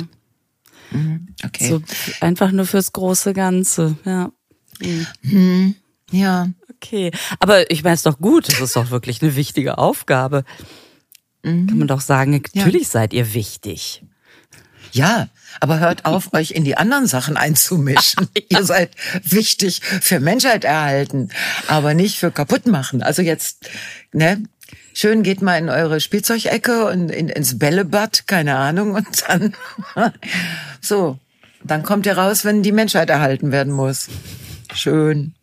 [0.92, 1.70] Mhm, Okay.
[1.70, 1.82] So
[2.20, 3.98] einfach nur fürs große Ganze.
[4.06, 4.32] Ja.
[6.12, 6.50] Ja.
[6.76, 7.12] Okay.
[7.40, 8.48] Aber ich meine, es ist doch gut.
[8.50, 10.44] Das ist doch wirklich eine wichtige Aufgabe.
[11.44, 14.04] Kann man doch sagen, natürlich seid ihr wichtig.
[14.92, 18.28] Ja, aber hört auf, euch in die anderen Sachen einzumischen.
[18.50, 18.92] Ihr seid
[19.24, 21.30] wichtig für Menschheit erhalten,
[21.68, 23.04] aber nicht für kaputt machen.
[23.04, 23.70] Also jetzt,
[24.12, 24.44] ne?
[24.94, 29.56] Schön geht mal in eure Spielzeugecke und in, ins Bällebad, keine Ahnung, und dann,
[30.82, 31.18] so,
[31.64, 34.10] dann kommt ihr raus, wenn die Menschheit erhalten werden muss.
[34.74, 35.34] Schön.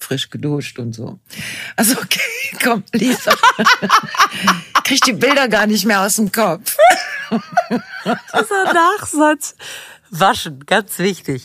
[0.00, 1.18] Frisch geduscht und so.
[1.76, 2.20] Also, okay,
[2.62, 3.32] komm, Lisa.
[4.84, 6.77] Krieg die Bilder gar nicht mehr aus dem Kopf.
[7.30, 9.54] Dieser Nachsatz.
[10.10, 11.44] Waschen, ganz wichtig.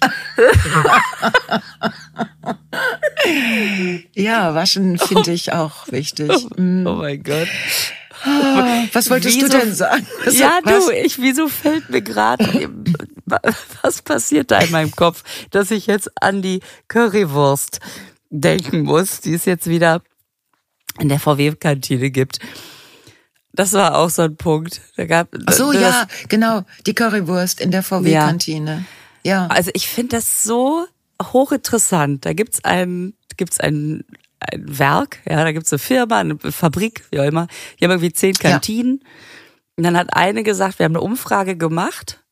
[4.14, 6.30] Ja, waschen finde ich auch wichtig.
[6.58, 6.86] Mm.
[6.88, 7.48] Oh mein Gott.
[8.94, 10.08] Was wolltest Wieso- du denn sagen?
[10.32, 10.86] Ja, Was?
[10.86, 12.70] du, ich, wieso fällt mir gerade,
[13.82, 17.80] was passiert da in meinem Kopf, dass ich jetzt an die Currywurst
[18.30, 20.02] denken muss, die es jetzt wieder
[21.00, 22.40] in der VW-Kantine gibt.
[23.54, 24.82] Das war auch so ein Punkt.
[24.98, 26.64] Da gab, Ach so, ja, genau.
[26.88, 28.86] Die Currywurst in der VW-Kantine.
[29.24, 29.48] Ja.
[29.48, 30.86] Also ich finde das so
[31.22, 32.26] hochinteressant.
[32.26, 34.04] Da gibt's ein, gibt's ein,
[34.40, 37.48] ein Werk, ja, da gibt's eine Firma, eine Fabrik, wie auch immer.
[37.80, 38.52] Die haben irgendwie zehn Ja.
[38.52, 39.04] Kantinen.
[39.76, 42.24] Und dann hat eine gesagt, wir haben eine Umfrage gemacht.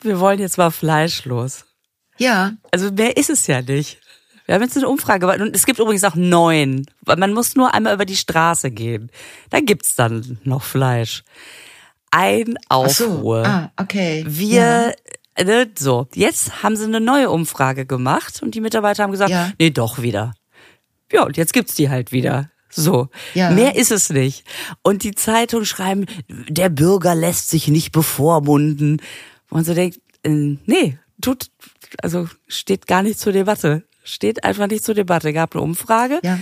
[0.00, 1.64] Wir wollen jetzt mal fleischlos.
[2.16, 2.52] Ja.
[2.70, 4.00] Also mehr ist es ja nicht.
[4.48, 7.74] Wir haben jetzt eine Umfrage und es gibt übrigens auch neun, weil man muss nur
[7.74, 9.10] einmal über die Straße gehen.
[9.50, 11.22] Dann gibt's dann noch Fleisch.
[12.10, 13.10] Ein Ach so.
[13.10, 13.44] Aufruhr.
[13.46, 14.24] Ah, okay.
[14.26, 14.94] Wir,
[15.38, 19.52] ne, so, jetzt haben sie eine neue Umfrage gemacht und die Mitarbeiter haben gesagt, Ja.
[19.58, 20.32] nee, doch wieder.
[21.12, 22.50] Ja, und jetzt gibt's die halt wieder.
[22.70, 23.08] So.
[23.34, 23.50] Ja.
[23.50, 24.44] Mehr ist es nicht.
[24.82, 26.06] Und die Zeitung schreiben,
[26.48, 29.02] der Bürger lässt sich nicht bevormunden.
[29.50, 31.50] Und so denkt, äh, nee, tut,
[32.02, 33.84] also steht gar nicht zur Debatte.
[34.08, 35.32] Steht einfach nicht zur Debatte.
[35.32, 36.20] Gab eine Umfrage.
[36.22, 36.38] Ja.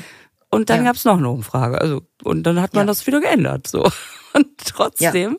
[0.51, 0.85] Und dann Ja.
[0.93, 1.81] gab's noch eine Umfrage.
[1.81, 2.87] Also, und dann hat man Ja.
[2.87, 3.67] das wieder geändert.
[3.67, 3.91] So.
[4.35, 5.39] Und trotzdem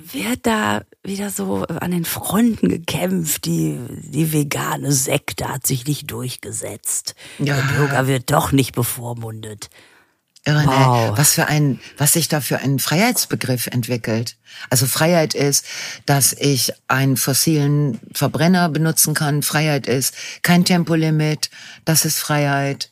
[0.00, 3.44] wird da wieder so an den Fronten gekämpft.
[3.44, 7.14] Die, die vegane Sekte hat sich nicht durchgesetzt.
[7.38, 7.54] Ja.
[7.56, 9.68] Der Bürger wird doch nicht bevormundet.
[10.44, 11.10] Irre, Wow.
[11.10, 11.18] ne?
[11.18, 14.36] Was für ein, was sich da für ein Freiheitsbegriff entwickelt.
[14.70, 15.64] Also Freiheit ist,
[16.06, 19.42] dass ich einen fossilen Verbrenner benutzen kann.
[19.42, 21.50] Freiheit ist kein Tempolimit.
[21.84, 22.90] Das ist Freiheit.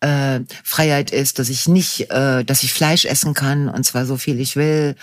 [0.00, 4.16] Äh, Freiheit ist, dass ich nicht, äh, dass ich Fleisch essen kann und zwar so
[4.16, 4.96] viel ich will.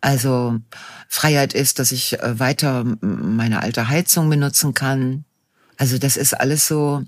[0.00, 0.58] Also
[1.08, 5.24] Freiheit ist, dass ich äh, weiter meine alte Heizung benutzen kann.
[5.76, 7.02] Also das ist alles so.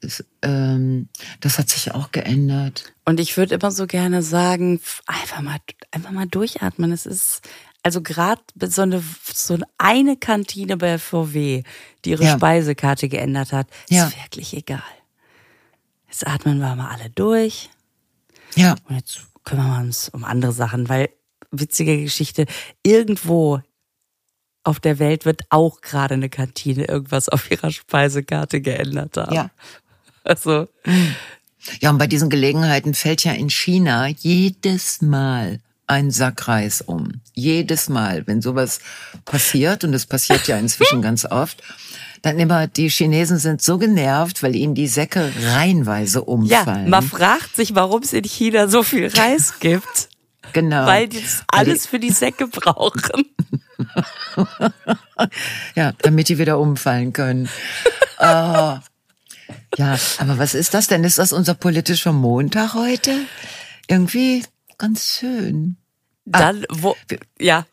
[0.00, 1.08] Das, ähm,
[1.40, 2.84] das hat sich auch geändert.
[3.10, 5.56] Und ich würde immer so gerne sagen, einfach mal,
[5.90, 6.92] einfach mal durchatmen.
[6.92, 7.40] Es ist,
[7.82, 9.02] also gerade so eine,
[9.34, 11.64] so eine Kantine bei VW,
[12.04, 12.36] die ihre Ja.
[12.36, 14.06] Speisekarte geändert hat, Ja.
[14.06, 14.82] ist wirklich egal.
[16.06, 17.68] Jetzt atmen wir mal alle durch.
[18.54, 21.08] Ja, Und jetzt kümmern wir uns um andere Sachen, weil
[21.50, 22.46] witzige Geschichte,
[22.84, 23.60] irgendwo
[24.62, 29.34] auf der Welt wird auch gerade eine Kantine irgendwas auf ihrer Speisekarte geändert haben.
[29.34, 29.50] ja.
[30.22, 30.68] Also,
[31.80, 37.20] Ja, und bei diesen Gelegenheiten fällt ja in China jedes Mal ein Sack Reis um.
[37.34, 38.80] Jedes Mal, wenn sowas
[39.24, 41.62] passiert, und es passiert ja inzwischen ganz oft,
[42.22, 46.84] dann immer, die Chinesen sind so genervt, weil ihnen die Säcke reihenweise umfallen.
[46.84, 50.08] Ja, man fragt sich, warum es in China so viel Reis gibt.
[50.52, 50.86] Genau.
[50.86, 53.24] Weil die das alles für die Säcke brauchen.
[55.74, 57.48] ja, damit die wieder umfallen können.
[58.18, 58.78] oh.
[59.76, 61.04] Ja, aber was ist das denn?
[61.04, 63.14] Ist das unser politischer Montag heute?
[63.88, 64.44] Irgendwie
[64.78, 65.76] ganz schön.
[66.24, 66.96] Dann, wo,
[67.40, 67.66] ja.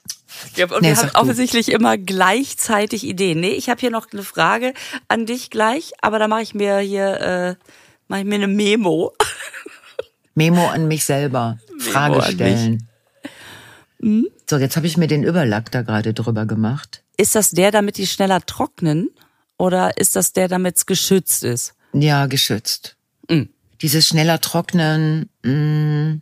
[0.55, 1.19] ja und Nee, wir haben du.
[1.19, 3.39] offensichtlich immer gleichzeitig Ideen.
[3.39, 4.73] Nee, ich habe hier noch eine Frage
[5.07, 7.55] an dich gleich, aber da mache ich mir hier, äh,
[8.07, 9.13] mache ich mir eine Memo.
[10.35, 11.57] Memo an mich selber.
[11.79, 12.89] Frage an stellen.
[14.49, 17.03] So, jetzt habe ich mir den Überlack da gerade drüber gemacht.
[17.17, 19.09] Ist das der, damit die schneller trocknen?
[19.57, 21.73] Oder ist das der, damit es geschützt ist?
[22.01, 22.95] Ja, geschützt.
[23.29, 23.43] Mm.
[23.81, 26.17] Dieses schneller Trocknen, mh,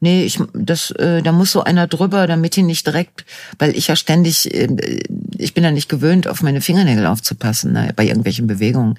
[0.00, 3.24] nee, ich, das, äh, da muss so einer drüber, damit die nicht direkt,
[3.58, 5.00] weil ich ja ständig, äh,
[5.36, 8.98] ich bin ja nicht gewöhnt, auf meine Fingernägel aufzupassen, ne, bei irgendwelchen Bewegungen.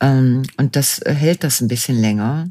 [0.00, 2.50] Ähm, und das äh, hält das ein bisschen länger.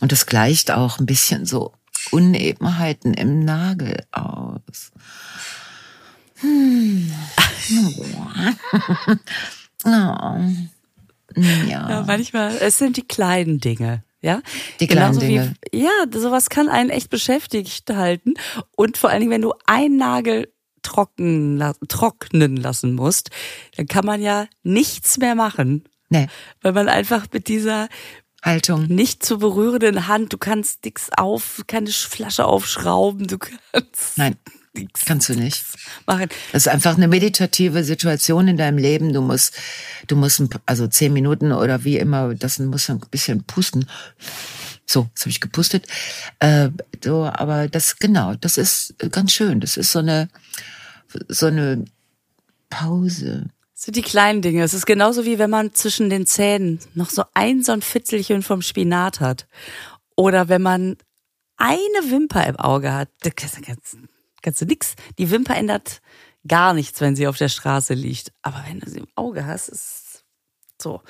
[0.00, 1.72] Und das gleicht auch ein bisschen so
[2.10, 4.92] Unebenheiten im Nagel aus.
[6.40, 7.10] Hm.
[9.82, 10.36] Oh.
[11.36, 11.88] Ja.
[11.90, 14.04] Ja, manchmal, es sind die kleinen Dinge.
[14.22, 14.42] Ja,
[14.80, 15.54] Die kleinen Genauso Dinge.
[15.72, 18.34] Wie, ja, sowas kann einen echt beschäftigt halten.
[18.76, 23.30] Und vor allen Dingen, wenn du einen Nagel trocken, trocknen lassen musst,
[23.76, 25.84] dann kann man ja nichts mehr machen.
[26.10, 26.26] Nee,
[26.60, 27.88] Weil man einfach mit dieser
[28.42, 28.86] Haltung.
[28.88, 34.36] nicht zu berührenden Hand, du kannst nix auf, keine Flasche aufschrauben, du kannst Nein,
[34.74, 35.64] nix kannst du nicht.
[36.06, 36.28] machen.
[36.52, 39.12] Das ist einfach eine meditative Situation in deinem Leben.
[39.12, 39.54] Du musst,
[40.06, 43.86] du musst, also zehn Minuten oder wie immer, das muss ein bisschen pusten.
[44.86, 45.86] So, jetzt habe ich gepustet.
[46.40, 46.70] Äh,
[47.02, 49.60] so, aber das genau, das ist ganz schön.
[49.60, 50.28] Das ist so eine,
[51.28, 51.84] so eine
[52.70, 53.48] Pause.
[53.74, 54.62] Das sind die kleinen Dinge.
[54.62, 58.42] Es ist genauso wie wenn man zwischen den Zähnen noch so ein so ein Fitzelchen
[58.42, 59.46] vom Spinat hat.
[60.16, 60.96] Oder wenn man
[61.60, 63.10] eine Wimper im Auge hat.
[63.20, 63.60] Da kannst, da
[64.42, 64.94] kannst, du nix.
[65.18, 66.00] Die Wimper ändert
[66.46, 68.32] gar nichts, wenn sie auf der Straße liegt.
[68.42, 70.24] Aber wenn du sie im Auge hast, ist
[70.80, 71.02] so.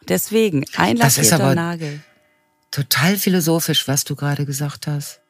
[0.00, 2.00] Und deswegen, ein Das ist lackierter aber- Nagel.
[2.70, 5.20] Total philosophisch, was du gerade gesagt hast.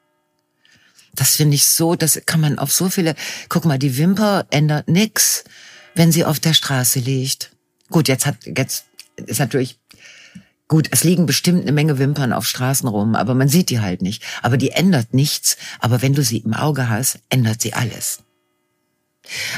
[1.15, 3.15] Das finde ich so, das kann man auf so viele.
[3.49, 5.45] Guck mal, die Wimper ändert nix,
[5.95, 7.51] wenn sie auf der Straße liegt.
[7.91, 9.79] Gut, jetzt hat jetzt ist natürlich
[10.69, 10.89] gut.
[10.91, 14.23] Es liegen bestimmt eine Menge Wimpern auf Straßen rum, aber man sieht die halt nicht.
[14.43, 15.57] Aber die ändert nichts.
[15.81, 18.23] Aber wenn du sie im Auge hast, ändert sie alles.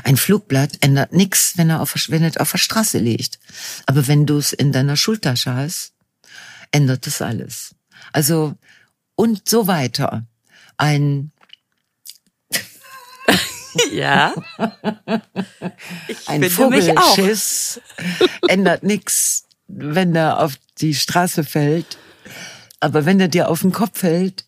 [0.03, 3.39] Ein Flugblatt ändert nix, wenn er auf, wenn es auf der Straße liegt.
[3.87, 5.93] Aber wenn du es in deiner Schultasche hast,
[6.73, 7.75] ändert das alles.
[8.13, 8.55] Also,
[9.15, 10.25] und so weiter.
[10.77, 11.33] Ein,
[13.93, 14.35] Ja.
[16.09, 16.51] Ich ein.
[16.51, 17.81] Vogelschiss
[18.49, 19.45] ändert nix,
[19.77, 21.99] wenn er auf die Straße fällt.
[22.81, 24.45] Aber wenn er dir auf den Kopf fällt,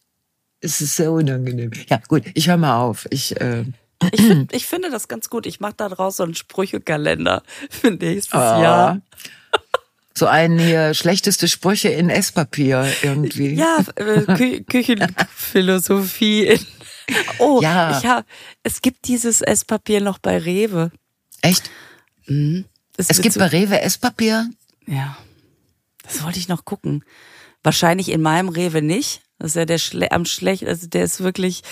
[0.60, 1.70] ist es sehr unangenehm.
[1.88, 3.06] Ja, gut, ich höre mal auf.
[3.10, 3.64] Ich, äh,
[4.12, 5.46] Ich, find, ich finde das ganz gut.
[5.46, 8.62] Ich mache da draus so einen Sprüchekalender für nächstes Ah.
[8.62, 9.00] Jahr.
[10.14, 13.54] so ein hier schlechteste Sprüche in Esspapier irgendwie.
[13.54, 16.44] Ja, äh, Kü Küchenphilosophie.
[16.46, 16.60] In
[17.38, 17.98] oh, Ja.
[17.98, 18.24] ich hab,
[18.62, 20.90] es gibt dieses Esspapier noch bei Rewe.
[21.42, 21.70] Echt?
[22.96, 24.48] Das Es gibt so, bei Rewe Esspapier?
[24.86, 25.16] Ja,
[26.02, 27.04] das wollte ich noch gucken.
[27.62, 29.22] Wahrscheinlich in meinem Rewe nicht.
[29.38, 31.62] Das ist ja der schle am schlecht, also der ist wirklich.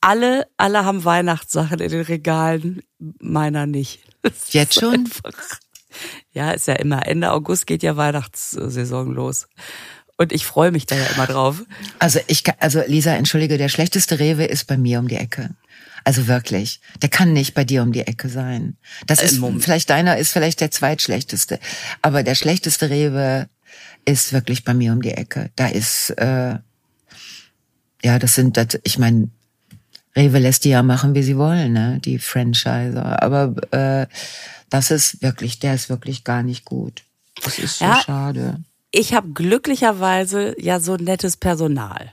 [0.00, 2.82] Alle, alle haben Weihnachtssachen in den Regalen,
[3.20, 4.00] meiner nicht.
[4.22, 4.94] Das Jetzt schon?
[4.94, 5.32] Einfach,
[6.32, 9.48] ja, ist ja immer Ende August geht ja Weihnachtssaison los.
[10.16, 11.62] Und ich freue mich da ja immer drauf.
[11.98, 15.50] Also ich, kann- also Lisa, entschuldige, der schlechteste Rewe ist bei mir um die Ecke.
[16.04, 18.76] Also wirklich, der kann nicht bei dir um die Ecke sein.
[19.06, 19.62] Das ist Moment.
[19.64, 21.58] vielleicht deiner ist vielleicht der zweitschlechteste,
[22.02, 23.48] aber der schlechteste Rewe
[24.04, 25.50] ist wirklich bei mir um die Ecke.
[25.56, 26.56] Da ist äh,
[28.04, 29.28] ja, das sind das, ich meine,
[30.16, 34.06] Rewe lässt die ja machen, wie sie wollen, ne, die Franchiser, aber äh,
[34.70, 37.02] das ist wirklich, der ist wirklich gar nicht gut.
[37.44, 38.00] Das ist so Ja.
[38.04, 38.60] schade.
[38.90, 42.12] ich habe glücklicherweise ja so nettes Personal.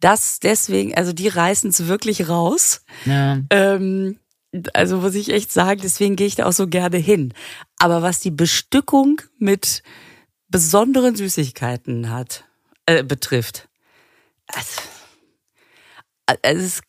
[0.00, 2.82] Das deswegen, also die reißen es wirklich raus.
[3.04, 3.38] Ja.
[3.50, 4.18] Ähm,
[4.74, 7.32] also muss ich echt sagen, deswegen gehe ich da auch so gerne hin.
[7.78, 9.82] Aber was die Bestückung mit
[10.48, 12.44] besonderen Süßigkeiten hat,
[12.86, 13.68] äh, betrifft,
[14.48, 14.80] also,
[16.42, 16.80] also es,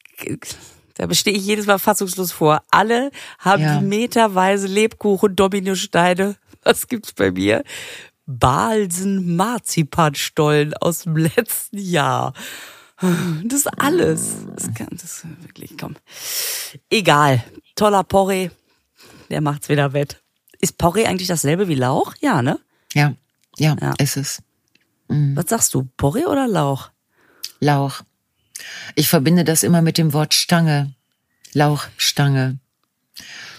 [0.96, 2.64] da bestehe ich jedes Mal fassungslos vor.
[2.72, 3.78] Alle haben Ja.
[3.80, 6.36] die meterweise Lebkuchen, Dominosteine.
[6.64, 7.64] Was gibt's bei mir?
[8.40, 12.34] Balsen Marzipanstollen aus dem letzten Jahr.
[13.44, 14.36] Das ist alles.
[14.56, 15.96] Das kann das ist wirklich, komm.
[16.90, 17.44] Egal.
[17.76, 18.50] Toller Porree.
[19.30, 20.22] Der macht's wieder wett.
[20.60, 22.14] Ist Porree eigentlich dasselbe wie Lauch?
[22.22, 22.60] Ja, ne?
[22.94, 23.16] Ja,
[23.58, 23.94] ja, Ja.
[23.98, 24.42] ist es.
[25.08, 25.88] Was sagst du?
[25.98, 26.90] Porree oder Lauch?
[27.60, 28.02] Lauch.
[28.96, 30.94] Ich verbinde das immer mit dem Wort Stange.
[31.54, 32.60] Lauchstange.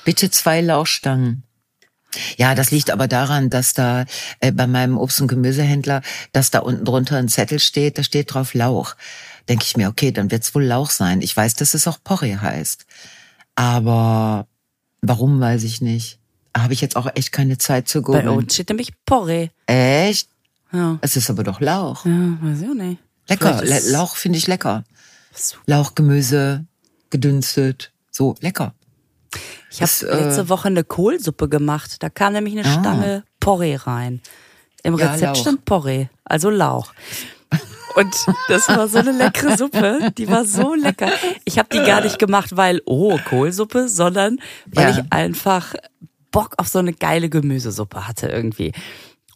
[0.04, 1.42] Bitte zwei Lauchstangen.
[2.36, 4.04] Ja, das liegt aber daran, dass da
[4.40, 8.34] äh, bei meinem Obst- und Gemüsehändler, dass da unten drunter ein Zettel steht, da steht
[8.34, 8.94] drauf Lauch.
[9.48, 11.20] Denke ich mir, okay, dann wird's wohl Lauch sein.
[11.22, 12.86] Ich weiß, dass es auch Porree heißt.
[13.54, 14.46] Aber
[15.00, 16.18] warum, weiß ich nicht.
[16.56, 18.28] Habe ich jetzt auch echt keine Zeit zu Bei googeln.
[18.28, 19.48] uns steht nämlich Porree.
[19.66, 20.28] Echt?
[20.72, 20.98] Ja.
[21.00, 22.04] Es ist aber doch Lauch.
[22.04, 22.98] Ja, weiß ich auch nicht.
[23.28, 23.62] Lecker.
[23.90, 24.84] Lauch finde ich lecker.
[25.66, 26.66] Lauchgemüse,
[27.10, 27.92] gedünstet.
[28.10, 28.74] So, lecker.
[29.70, 32.02] Ich habe äh, letzte Woche eine Kohlsuppe gemacht.
[32.02, 32.80] Da kam nämlich eine Ah.
[32.80, 34.20] Stange Porree rein.
[34.82, 35.42] Im Ja, Rezept Lauch.
[35.42, 36.92] stand Porree, also Lauch.
[37.94, 38.14] Und
[38.48, 40.12] das war so eine leckere Suppe.
[40.16, 41.10] Die war so lecker.
[41.44, 44.98] Ich habe die gar nicht gemacht, weil, oh, Kohlsuppe, sondern weil Ja.
[44.98, 45.74] ich einfach
[46.30, 48.72] Bock auf so eine geile Gemüsesuppe hatte irgendwie.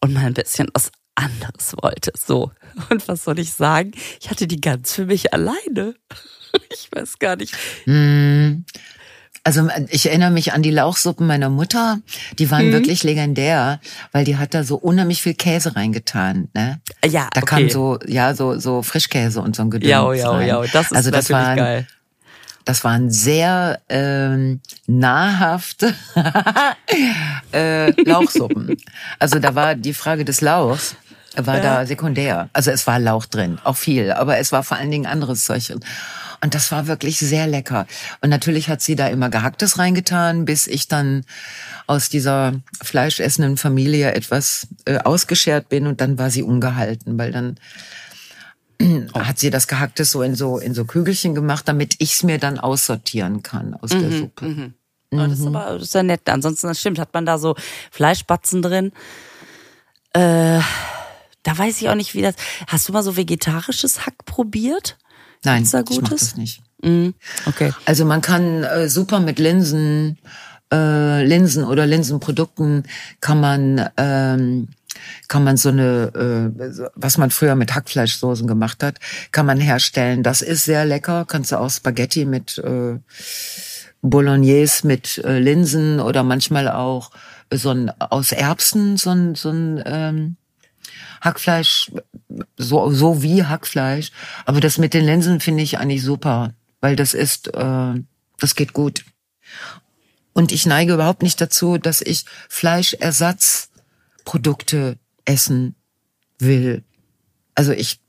[0.01, 2.13] Und mal ein bisschen was anderes wollte.
[2.17, 2.51] So.
[2.91, 3.93] Und was soll ich sagen?
[4.21, 5.95] Ich hatte die ganz für mich alleine.
[6.73, 7.55] Ich weiß gar nicht.
[9.47, 12.01] Also ich erinnere mich an die Lauchsuppen meiner Mutter.
[12.39, 12.51] Die Mhm.
[12.51, 13.81] waren wirklich legendär,
[14.13, 16.49] weil die hat da so unheimlich viel Käse reingetan.
[16.53, 16.81] Ne?
[17.05, 17.63] Ja, Da okay.
[17.63, 20.49] kam so, ja, so, so Frischkäse und so ein Gedöns Ja, ja, rein.
[20.49, 20.61] ja.
[20.73, 21.87] Das ist also das natürlich waren, geil.
[22.65, 25.95] Das waren sehr ähm, nahrhafte
[27.53, 28.77] äh, Lauchsuppen.
[29.21, 30.97] Also da war die Frage des Lauchs
[31.39, 32.49] war da sekundär.
[32.55, 35.67] Also es war Lauch drin, auch viel, aber es war vor allen Dingen anderes Zeug
[35.67, 35.81] drin.
[36.41, 37.87] Und das war wirklich sehr lecker.
[38.21, 41.25] Und natürlich hat sie da immer Gehacktes reingetan, bis ich dann
[41.87, 47.57] aus dieser fleischessenden Familie etwas äh, ausgeschert bin und dann war sie ungehalten, weil dann
[49.15, 52.59] hat sie das Gehacktes so in so in so Kügelchen gemacht, damit ich's mir dann
[52.59, 54.73] aussortieren kann aus der Suppe.
[55.13, 56.29] Oh, das ist aber das ist ja nett.
[56.29, 57.55] Ansonsten, das stimmt, hat man da so
[57.91, 58.93] Fleischbatzen drin.
[60.13, 60.61] Äh,
[61.43, 62.35] da weiß ich auch nicht, wie das.
[62.67, 64.99] Hast du mal so vegetarisches Hack probiert?
[65.45, 66.21] Nein, Gibt's da ich mach Gutes?
[66.21, 66.63] das nicht.
[67.47, 67.73] Okay.
[67.85, 70.19] Also man kann äh, super mit Linsen,
[70.73, 72.85] äh, Linsen oder Linsenprodukten
[73.21, 74.69] kann man ähm,
[75.29, 78.99] kann man so eine, äh, was man früher mit Hackfleischsoßen gemacht hat,
[79.31, 80.23] kann man herstellen.
[80.23, 81.25] Das ist sehr lecker.
[81.27, 82.99] Kannst du auch Spaghetti mit äh,
[84.03, 87.11] Bolognese mit äh, Linsen oder manchmal auch
[87.53, 90.37] so ein aus Erbsen so ein so ein ähm,
[91.21, 91.93] Hackfleisch
[92.57, 94.11] so so wie Hackfleisch,
[94.45, 97.95] aber das mit den Linsen finde ich eigentlich super, weil das ist äh,
[98.39, 99.05] das geht gut.
[100.33, 105.75] Und ich neige überhaupt nicht dazu, dass ich Fleischersatzprodukte essen
[106.39, 106.83] will.
[107.55, 108.01] Also ich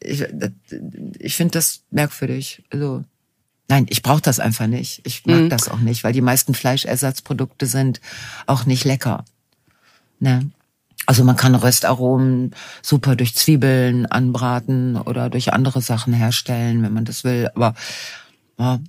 [0.00, 0.24] ich,
[1.18, 2.62] ich finde das merkwürdig.
[2.70, 3.04] Also
[3.68, 5.00] Nein, ich brauche das einfach nicht.
[5.04, 8.00] Ich mag das auch nicht, weil die meisten Fleischersatzprodukte sind
[8.46, 9.24] auch nicht lecker.
[10.20, 10.48] Ne?
[11.06, 17.04] Also man kann Röstaromen super durch Zwiebeln anbraten oder durch andere Sachen herstellen, wenn man
[17.04, 17.48] das will.
[17.54, 17.74] Aber
[18.58, 18.80] ja,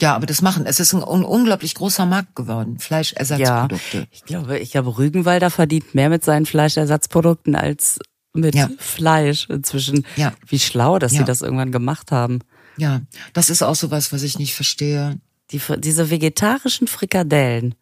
[0.00, 0.66] ja aber das machen.
[0.66, 2.74] Es ist ein un unglaublich großer Markt geworden.
[2.74, 2.80] Ja.
[2.84, 4.06] Fleischersatzprodukte.
[4.10, 7.98] Ich glaube, ich glaube, Rügenwalder verdient mehr mit seinen Fleischersatzprodukten als
[8.34, 8.68] mit Ja.
[8.78, 10.06] Fleisch inzwischen.
[10.16, 10.32] Ja.
[10.46, 11.24] Wie schlau, dass sie Ja.
[11.24, 12.40] das irgendwann gemacht haben.
[12.76, 13.02] Ja,
[13.32, 15.18] das ist auch sowas, was ich nicht verstehe.
[15.50, 17.74] Die, diese vegetarischen Frikadellen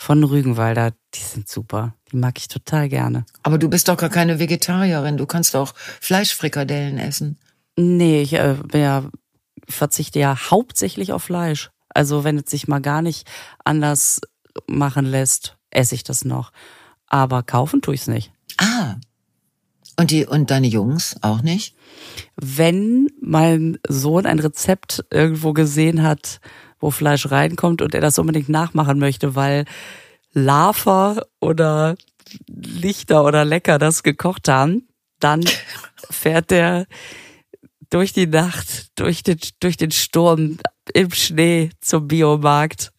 [0.00, 1.94] von Rügenwalder, die sind super.
[2.10, 3.26] Die mag ich total gerne.
[3.42, 5.18] Aber du bist doch gar keine Vegetarierin.
[5.18, 7.38] Du kannst auch Fleischfrikadellen essen.
[7.76, 9.10] Nee, ich äh, ja,
[9.68, 11.70] verzichte ja hauptsächlich auf Fleisch.
[11.90, 13.28] Also wenn es sich mal gar nicht
[13.62, 14.22] anders
[14.66, 16.50] machen lässt, esse ich das noch.
[17.06, 18.32] Aber kaufen tue ich's nicht.
[18.56, 18.94] Ah.
[20.00, 21.76] Und die und deine Jungs auch nicht?
[22.34, 26.40] Wenn mein Sohn ein Rezept irgendwo gesehen hat,
[26.78, 29.66] wo Fleisch reinkommt und er das unbedingt nachmachen möchte, weil
[30.32, 31.96] Lava oder
[32.48, 35.44] Lichter oder Lecker das gekocht haben, dann
[36.10, 36.86] fährt der
[37.90, 40.56] durch die Nacht, durch den, durch den Sturm
[40.94, 42.90] im Schnee zum Biomarkt.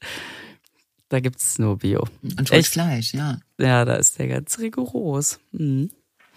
[1.09, 2.07] Da gibt's nur Bio.
[2.21, 2.73] Und Echt?
[2.73, 3.39] Fleisch, ja.
[3.59, 5.39] Ja, da ist der ganz rigoros.
[5.51, 5.89] Mhm.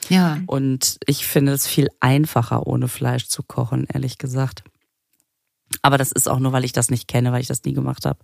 [0.08, 0.38] Ja.
[0.46, 4.62] Und ich finde es viel einfacher, ohne Fleisch zu kochen, ehrlich gesagt.
[5.82, 8.06] Aber das ist auch nur, weil ich das nicht kenne, weil ich das nie gemacht
[8.06, 8.20] habe.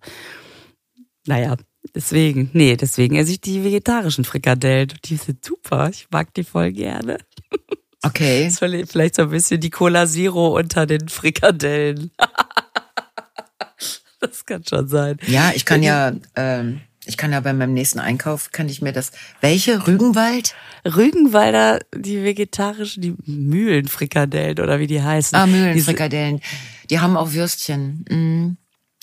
[1.26, 1.56] Naja,
[1.94, 4.92] deswegen, nee, deswegen esse ich die vegetarischen Frikadellen.
[5.04, 5.90] Die sind super.
[5.90, 7.18] Ich mag die voll gerne.
[8.02, 8.44] Okay.
[8.44, 12.10] Das ist vielleicht so ein bisschen die Cola Zero unter den Frikadellen.
[14.20, 15.18] das kann schon sein.
[15.26, 16.80] Ja, ich kann ja, ähm,
[17.10, 19.84] Ich kann ja bei meinem nächsten Einkauf, kann ich mir das, welche?
[19.88, 20.54] Rügenwald?
[20.84, 25.36] Rügenwalder, die vegetarischen, die Mühlenfrikadellen oder wie die heißen.
[25.36, 26.40] Ah, Mühlenfrikadellen.
[26.88, 28.04] Die, haben auch Würstchen.
[28.08, 28.56] Mm.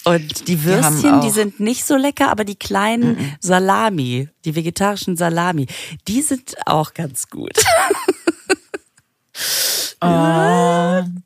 [0.10, 3.36] Und die Würstchen, die, die, sind nicht so lecker, aber die kleinen -mm.
[3.42, 5.68] Salami, die vegetarischen Salami,
[6.08, 7.58] die sind auch ganz gut.
[10.00, 11.04] oh.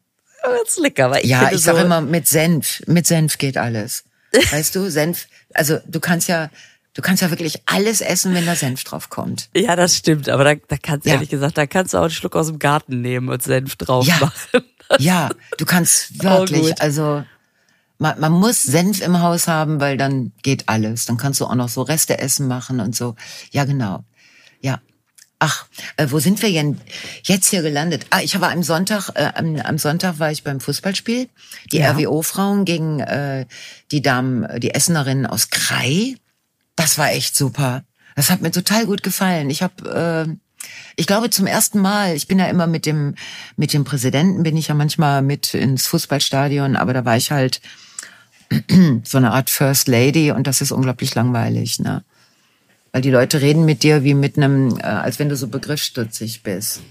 [0.43, 1.11] Ja, ganz lecker.
[1.11, 4.03] Weil ich ja, ich sag so immer, mit Senf, mit Senf geht alles.
[4.51, 6.49] Weißt du, Senf, also du kannst ja,
[6.93, 9.49] du kannst ja wirklich alles essen, wenn da Senf drauf kommt.
[9.55, 11.13] Ja, das stimmt, aber da, da kannst ja.
[11.13, 14.05] ehrlich gesagt, da kannst du auch einen Schluck aus dem Garten nehmen und Senf drauf
[14.05, 14.17] ja.
[14.19, 14.65] machen.
[14.99, 17.23] ja, du kannst wirklich, also
[17.97, 21.05] man, man muss Senf im Haus haben, weil dann geht alles.
[21.05, 23.15] Dann kannst du auch noch so Reste essen machen und so.
[23.51, 24.03] Ja, genau.
[24.59, 24.81] Ja.
[25.37, 25.65] Ach,
[25.97, 26.79] äh, wo sind wir denn
[27.23, 28.05] jetzt hier gelandet?
[28.11, 31.29] Ah, ich war am Sonntag, äh, am, am Sonntag war ich beim Fußballspiel.
[31.71, 31.91] Die ja.
[31.91, 33.45] RWO-Frauen gegen äh,
[33.91, 36.15] die Damen, die Essenerinnen aus Krai.
[36.81, 37.83] Das war echt super.
[38.15, 39.51] Das hat mir total gut gefallen.
[39.51, 40.65] Ich habe, äh,
[40.95, 42.15] ich glaube zum ersten Mal.
[42.15, 43.13] Ich bin ja immer mit dem
[43.55, 47.61] mit dem Präsidenten bin ich ja manchmal mit ins Fußballstadion, aber da war ich halt
[49.03, 52.03] so eine Art First Lady und das ist unglaublich langweilig, ne?
[52.91, 56.41] Weil die Leute reden mit dir wie mit einem, äh, als wenn du so begriffsstutzig
[56.41, 56.81] bist.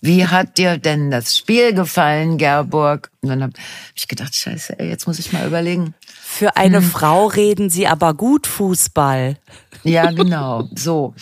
[0.00, 3.10] Wie hat dir denn das Spiel gefallen, Gerburg?
[3.22, 3.52] Und dann habe
[3.94, 5.94] ich gedacht, scheiße, ey, jetzt muss ich mal überlegen.
[6.36, 6.90] Für eine hm.
[6.90, 9.38] Frau reden sie aber gut Fußball.
[9.84, 11.14] Ja, genau, so.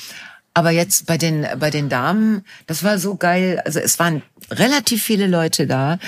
[0.55, 3.63] Aber jetzt bei den, bei den Damen, das war so geil.
[3.65, 6.01] Also es waren relativ viele Leute da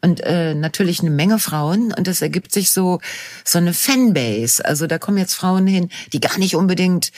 [0.00, 3.00] und äh, natürlich eine Menge Frauen und es ergibt sich so,
[3.44, 4.64] so eine Fanbase.
[4.64, 7.10] Also da kommen jetzt Frauen hin, die gar nicht unbedingt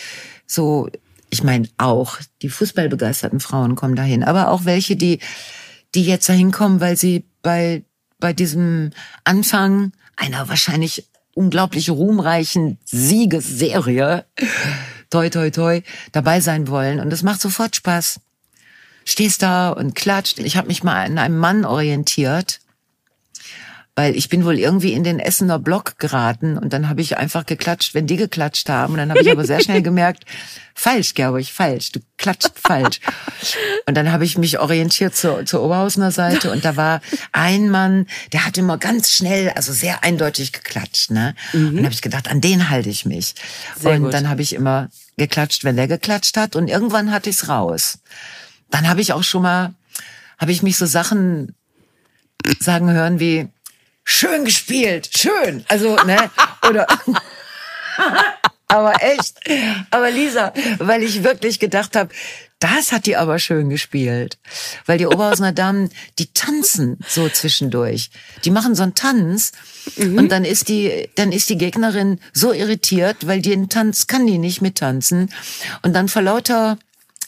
[0.46, 0.88] so,
[1.28, 5.18] ich meine auch, die fußballbegeisterten Frauen kommen dahin, aber auch welche, die,
[5.94, 7.84] die jetzt dahin kommen, weil sie bei,
[8.18, 8.92] bei diesem
[9.24, 11.06] Anfang einer wahrscheinlich
[11.36, 14.24] unglaublich ruhmreichen Siegesserie
[15.14, 16.98] toi, toi, toi, dabei sein wollen.
[16.98, 18.20] Und es macht sofort Spaß.
[19.04, 20.40] Stehst da und klatscht.
[20.40, 22.58] Ich habe mich mal an einem Mann orientiert,
[23.96, 27.46] weil ich bin wohl irgendwie in den Essener Block geraten und dann habe ich einfach
[27.46, 28.94] geklatscht, wenn die geklatscht haben.
[28.94, 30.24] Und dann habe ich aber sehr schnell gemerkt,
[30.74, 32.98] falsch, glaube ich, falsch, du klatscht falsch.
[33.86, 38.06] Und dann habe ich mich orientiert zur, zur Oberhausener Seite und da war ein Mann,
[38.32, 41.12] der hat immer ganz schnell, also sehr eindeutig geklatscht.
[41.12, 41.36] Ne?
[41.52, 41.68] Mhm.
[41.68, 43.36] Und dann habe ich gedacht, an den halte ich mich.
[43.78, 44.14] Sehr und gut.
[44.14, 48.00] dann habe ich immer geklatscht, wenn der geklatscht hat und irgendwann hatte ich's raus.
[48.70, 49.74] Dann habe ich auch schon mal,
[50.38, 51.54] habe ich mich so Sachen
[52.58, 53.48] sagen hören wie,
[54.04, 55.64] schön gespielt, schön.
[55.68, 56.30] Also, ne?
[56.68, 56.86] Oder.
[58.68, 59.40] aber echt.
[59.90, 62.10] Aber Lisa, weil ich wirklich gedacht habe,
[62.60, 64.38] das hat die aber schön gespielt.
[64.86, 68.10] Weil die Oberhausener Damen, die tanzen so zwischendurch.
[68.44, 69.52] Die machen so einen Tanz
[69.96, 70.16] mhm.
[70.16, 74.38] und dann ist die, dann ist die Gegnerin so irritiert, weil den Tanz kann die
[74.38, 75.30] nicht mittanzen.
[75.82, 76.78] Und dann vor lauter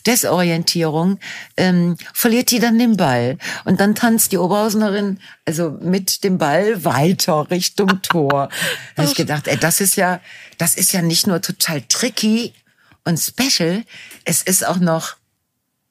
[0.07, 1.19] Desorientierung,
[1.57, 3.39] ähm, verliert die dann den Ball.
[3.65, 8.49] Und dann tanzt die Oberhausenerin also mit dem Ball weiter Richtung Tor.
[8.95, 10.21] da habe ich gedacht, ey, das ist ja,
[10.59, 12.53] das ist ja nicht nur total tricky
[13.05, 13.85] und special,
[14.25, 15.17] es ist auch noch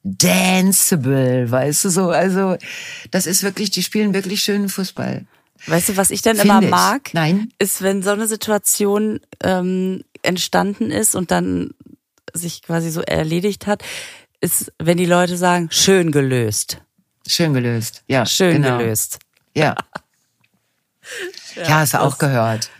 [0.04, 2.10] danceable, weißt du so.
[2.10, 2.56] Also
[3.10, 5.24] das ist wirklich, die spielen wirklich schönen Fußball.
[5.66, 6.70] Weißt du, was ich dann Find immer ich.
[6.70, 7.14] mag?
[7.14, 7.50] Nein.
[7.58, 11.70] Ist, wenn so eine Situation ähm, entstanden ist und dann
[12.36, 13.82] sich quasi so erledigt hat,
[14.40, 16.78] ist, wenn die Leute sagen, schön gelöst.
[17.26, 18.24] Schön gelöst, ja.
[18.24, 18.78] Schön genau.
[18.78, 19.18] gelöst.
[19.54, 19.74] Ja.
[21.54, 22.70] ja, ja hast du auch gehört.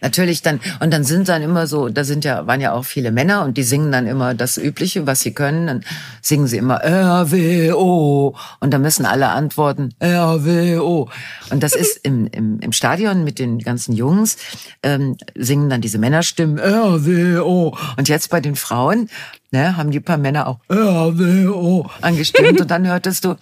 [0.00, 3.12] Natürlich dann, und dann sind dann immer so, da sind ja, waren ja auch viele
[3.12, 5.66] Männer und die singen dann immer das Übliche, was sie können.
[5.66, 5.84] Dann
[6.22, 11.08] singen sie immer RWO und dann müssen alle antworten RWO.
[11.50, 14.36] Und das ist im, im, im Stadion mit den ganzen Jungs,
[14.82, 17.76] ähm, singen dann diese Männerstimmen RWO.
[17.96, 19.08] Und jetzt bei den Frauen,
[19.50, 23.36] ne, haben die paar Männer auch RWO angestimmt und dann hörtest du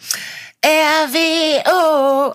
[0.65, 2.35] RWO.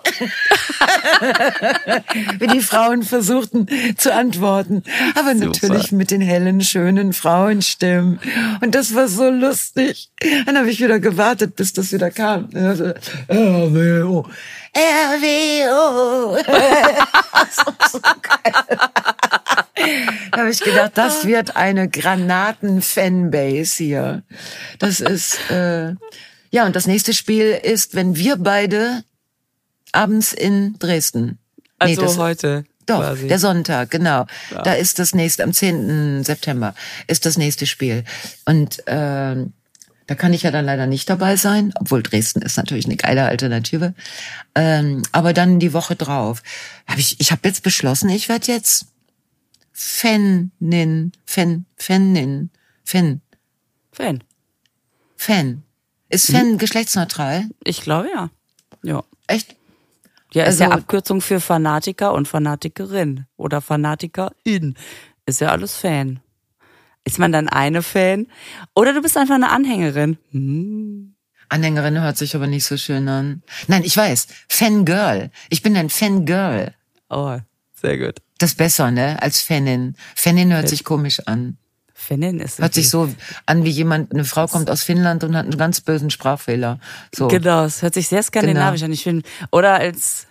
[2.38, 3.66] Wie die Frauen versuchten
[3.98, 4.82] zu antworten.
[5.14, 5.46] Aber Super.
[5.46, 8.18] natürlich mit den hellen, schönen Frauenstimmen.
[8.62, 10.10] Und das war so lustig.
[10.46, 12.48] Dann habe ich wieder gewartet, bis das wieder kam.
[13.28, 14.26] RWO.
[14.74, 16.36] RWO.
[20.30, 24.22] da habe ich gedacht, das wird eine Granaten-Fanbase hier.
[24.78, 25.50] Das ist...
[25.50, 25.96] Äh,
[26.54, 29.02] ja, und das nächste Spiel ist, wenn wir beide
[29.90, 31.38] abends in Dresden.
[31.80, 32.64] Also nee, das, heute.
[32.86, 33.26] Doch, quasi.
[33.26, 34.26] der Sonntag, genau.
[34.52, 34.62] Ja.
[34.62, 36.22] Da ist das nächste, am 10.
[36.22, 36.76] September
[37.08, 38.04] ist das nächste Spiel.
[38.44, 39.34] Und äh,
[40.06, 43.24] da kann ich ja dann leider nicht dabei sein, obwohl Dresden ist natürlich eine geile
[43.24, 43.92] Alternative.
[44.54, 46.40] Ähm, aber dann die Woche drauf.
[46.86, 48.86] Hab ich ich habe jetzt beschlossen, ich werde jetzt
[49.72, 52.50] Fanin, Fan, Fanin,
[52.84, 53.22] Fan,
[53.90, 54.22] Fan.
[55.16, 55.63] Fan.
[56.14, 57.46] Ist Fan geschlechtsneutral?
[57.64, 58.30] Ich glaube ja.
[58.82, 59.02] Ja.
[59.26, 59.56] Echt?
[60.32, 64.74] Ja, ist Also- ja Abkürzung für Fanatiker und Fanatikerin oder Fanatikerin.
[65.26, 66.20] Ist ja alles Fan.
[67.04, 68.26] Ist man dann eine Fan?
[68.74, 70.16] Oder du bist einfach eine Anhängerin.
[70.30, 71.14] Hm.
[71.50, 73.42] Anhängerin hört sich aber nicht so schön an.
[73.68, 74.26] Nein, ich weiß.
[74.48, 75.30] Fangirl.
[75.50, 76.74] Ich bin ein Fangirl.
[77.10, 77.38] Oh,
[77.74, 78.16] sehr gut.
[78.38, 79.20] Das ist besser, ne?
[79.22, 79.94] Als Fanin.
[80.16, 81.58] Fanin hört sich komisch an.
[82.04, 83.08] Fanin ist Hört sich so
[83.46, 86.78] an, wie jemand, eine Frau kommt aus Finnland und hat einen ganz bösen Sprachfehler.
[87.14, 87.28] So.
[87.28, 88.90] Genau, es hört sich sehr skandinavisch Genau.
[88.90, 88.92] an.
[88.92, 90.26] Ich finde, oder als,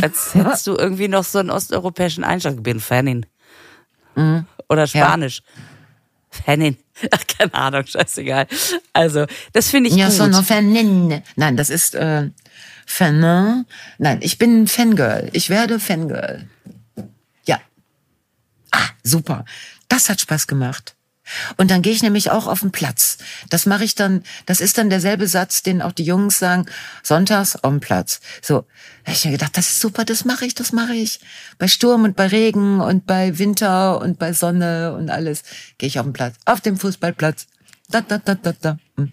[0.00, 2.54] als hättest du irgendwie noch so einen osteuropäischen Einschlag.
[2.56, 3.26] Ich bin Fanin.
[4.16, 4.46] Mhm.
[4.68, 5.42] Oder Spanisch.
[6.30, 6.76] Fanin.
[7.10, 8.46] Ach, keine Ahnung, scheißegal.
[8.92, 10.14] Also, das finde ich Ja, gut.
[10.16, 11.22] sono Fanin.
[11.36, 12.30] Nein, das ist äh,
[12.86, 13.64] Fanin.
[13.98, 15.30] Nein, ich bin Fangirl.
[15.32, 16.48] Ich werde Fangirl.
[17.46, 17.60] Ja.
[18.72, 19.44] Ah, super.
[19.88, 20.94] Das hat Spaß gemacht.
[21.56, 23.18] Und dann gehe ich nämlich auch auf den Platz.
[23.50, 26.66] Das mache ich dann, das ist dann derselbe Satz, den auch die Jungs sagen,
[27.02, 28.20] sonntags dem Platz.
[28.42, 28.64] So,
[29.04, 31.20] da ich mir gedacht, das ist super, das mache ich, das mache ich.
[31.58, 35.42] Bei Sturm und bei Regen und bei Winter und bei Sonne und alles
[35.78, 37.46] gehe ich auf den Platz, auf dem Fußballplatz.
[37.90, 38.78] Da, da, da, da, da.
[38.96, 39.12] Hm.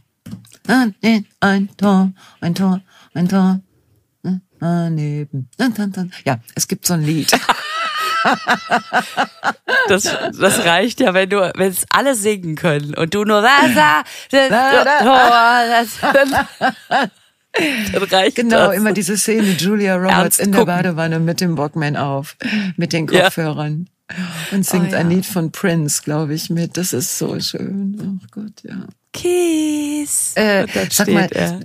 [1.39, 2.11] Ein Tor,
[2.41, 2.81] ein Tor,
[3.13, 3.61] ein Tor.
[4.59, 5.49] Daneben.
[6.25, 7.31] Ja, es gibt so ein Lied.
[9.87, 10.03] Das,
[10.39, 14.49] das reicht ja, wenn du, wenn es alle singen können und du nur Wasser, das,
[14.49, 15.99] das,
[17.93, 18.75] dann reicht Genau, das.
[18.75, 20.75] immer diese Szene, Julia Roberts Ernst in der gucken.
[20.75, 22.35] Badewanne mit dem Walkman auf,
[22.77, 23.25] mit den Ja.
[23.25, 23.87] Kopfhörern.
[24.51, 24.99] Und singt Oh ja.
[24.99, 26.77] ein Lied von Prince, glaube ich, mit.
[26.77, 28.19] Das ist so schön.
[28.21, 28.85] Oh Gott, ja.
[29.13, 30.33] Kiss.
[30.35, 31.59] Äh, sag mal, er.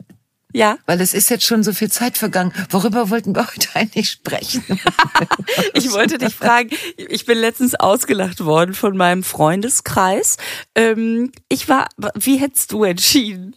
[0.52, 2.52] Ja, Weil es ist jetzt schon so viel Zeit vergangen.
[2.70, 4.64] Worüber wollten wir heute eigentlich sprechen?
[5.74, 10.36] ich wollte dich fragen, ich bin letztens ausgelacht worden von meinem Freundeskreis.
[10.74, 13.54] Ähm, ich war, wie hättest du entschieden?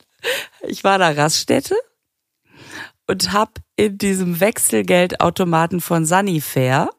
[0.61, 1.75] Ich war da Raststätte
[3.07, 6.89] und hab in diesem Wechselgeldautomaten von Sunnyfair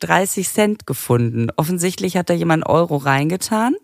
[0.00, 1.48] 30 Cent gefunden.
[1.56, 3.76] Offensichtlich hat da jemand Euro reingetan.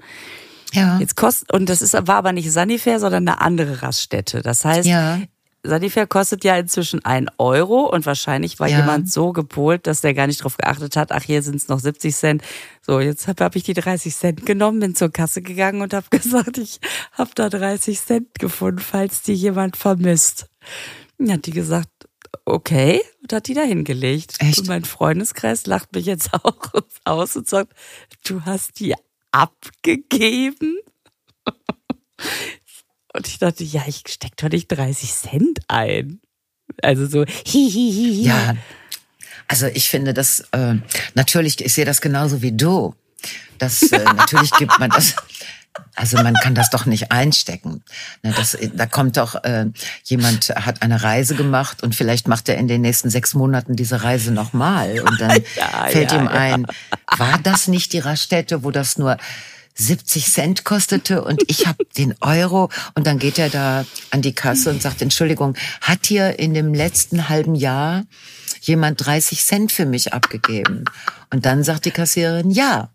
[0.72, 0.98] Ja.
[0.98, 4.42] Jetzt kostet, und das ist, war aber nicht Sunnyfair, sondern eine andere Raststätte.
[4.42, 5.20] Das heißt, Ja.
[5.62, 8.78] Sunnyfair kostet ja inzwischen ein Euro und wahrscheinlich war Ja.
[8.78, 11.80] jemand so gepolt, dass der gar nicht drauf geachtet hat, ach, hier sind es noch
[11.80, 12.42] 70 Cent.
[12.80, 16.06] So, jetzt habe hab ich die 30 Cent genommen, bin zur Kasse gegangen und habe
[16.10, 16.80] gesagt, ich
[17.12, 20.46] habe da 30 Cent gefunden, falls die jemand vermisst.
[21.18, 21.90] Dann hat die gesagt,
[22.46, 24.36] okay, und hat die da hingelegt.
[24.38, 24.60] Echt?
[24.60, 26.56] Und mein Freundeskreis lacht mich jetzt auch
[27.04, 27.74] aus und sagt,
[28.26, 28.94] du hast die
[29.32, 30.78] abgegeben?
[33.12, 36.20] Und ich dachte, ja, ich steck doch nicht 30 Cent ein.
[36.82, 38.22] Also so, hihihi.
[38.22, 38.54] Ja,
[39.50, 40.76] also ich finde das äh,
[41.14, 42.94] natürlich, ich sehe das genauso wie du.
[43.58, 45.16] Das äh, natürlich gibt man das.
[45.94, 47.82] Also man kann das doch nicht einstecken.
[48.22, 49.66] Das, da kommt doch äh,
[50.04, 54.02] jemand hat eine Reise gemacht und vielleicht macht er in den nächsten sechs Monaten diese
[54.02, 56.30] Reise nochmal und dann Ja, fällt ja, ihm ja.
[56.30, 56.66] ein,
[57.16, 59.16] war das nicht die Raststätte, wo das nur
[59.74, 64.34] 70 Cent kostete und ich habe den Euro und dann geht er da an die
[64.34, 68.04] Kasse und sagt, Entschuldigung, hat hier in dem letzten halben Jahr
[68.60, 70.84] jemand 30 Cent für mich abgegeben?
[71.30, 72.90] Und dann sagt die Kassiererin, ja.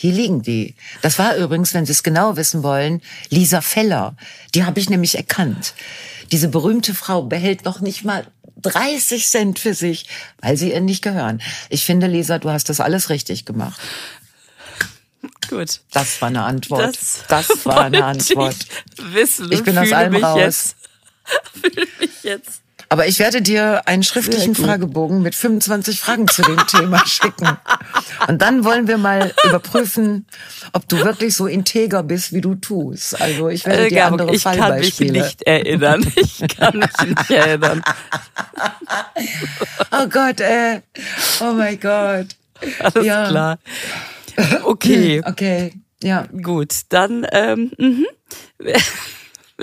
[0.00, 0.74] Hier liegen die.
[1.02, 4.16] Das war übrigens, wenn Sie es genau wissen wollen, Lisa Feller.
[4.54, 5.74] Die habe ich nämlich erkannt.
[6.32, 8.26] Diese berühmte Frau behält noch nicht mal
[8.62, 10.06] 30 Cent für sich,
[10.40, 11.42] weil sie ihr nicht gehören.
[11.68, 13.78] Ich finde, Lisa, du hast das alles richtig gemacht.
[15.50, 15.82] Gut.
[15.92, 16.96] Das war eine Antwort.
[16.96, 18.56] Das, Das, war eine Antwort.
[18.96, 20.38] Ich wissen Ich bin aus allem raus.
[20.38, 20.76] Jetzt,
[21.60, 22.62] fühle mich jetzt.
[22.92, 24.56] Aber ich werde dir einen schriftlichen.
[24.56, 27.48] Fragebogen mit 25 Fragen zu dem Thema schicken.
[28.26, 30.26] Und dann wollen wir mal überprüfen,
[30.72, 33.20] ob du wirklich so integer bist, wie du tust.
[33.20, 35.22] Also ich werde Äh, dir Gabor, andere ich kann mich Fallbeispiele.
[35.22, 36.04] nicht erinnern.
[36.16, 37.80] Ich kann mich nicht erinnern.
[39.92, 40.80] Oh Gott, äh.
[41.40, 42.26] Oh mein Gott.
[42.80, 43.28] Alles Ja.
[43.28, 43.58] klar.
[44.64, 45.74] Okay, Okay.
[46.02, 46.26] Ja.
[46.42, 46.72] gut.
[46.88, 48.06] Dann ähm, mhm.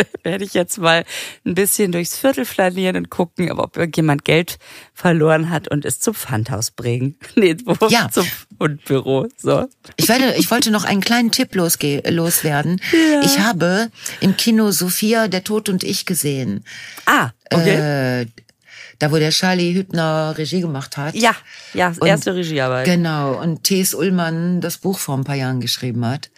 [0.24, 1.04] werde ich jetzt mal
[1.46, 4.58] ein bisschen durchs Viertel flanieren und gucken, ob irgendjemand Geld
[4.94, 7.16] verloren hat und es zum Pfandhaus bringen.
[7.36, 7.88] Nee, wo?
[7.88, 8.10] Ja.
[8.12, 8.26] zum
[8.58, 9.28] Fundbüro.
[9.38, 9.68] So.
[9.96, 12.82] Ich werde, ich wollte noch einen kleinen Tipp losge loswerden.
[13.24, 13.90] Ich habe
[14.22, 16.64] im Kino Sophia, der Tod und ich gesehen.
[17.06, 18.22] Ah, okay.
[18.22, 18.26] Äh,
[19.00, 21.14] da, wo der Charlie Hübner Regie gemacht hat.
[21.16, 21.36] ja,
[21.76, 22.86] ja, und- erste Regiearbeit.
[22.86, 23.40] Genau.
[23.40, 23.94] Und T.S.
[23.94, 26.32] Ullmann das Buch vor ein paar Jahren geschrieben hat.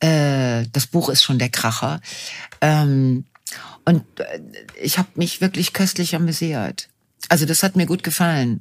[0.00, 2.00] Äh, das Buch ist schon der Kracher.
[2.60, 3.24] Ähm,
[3.84, 4.40] und äh,
[4.80, 6.88] ich habe mich wirklich köstlich amüsiert.
[7.28, 8.60] Also das hat mir gut gefallen.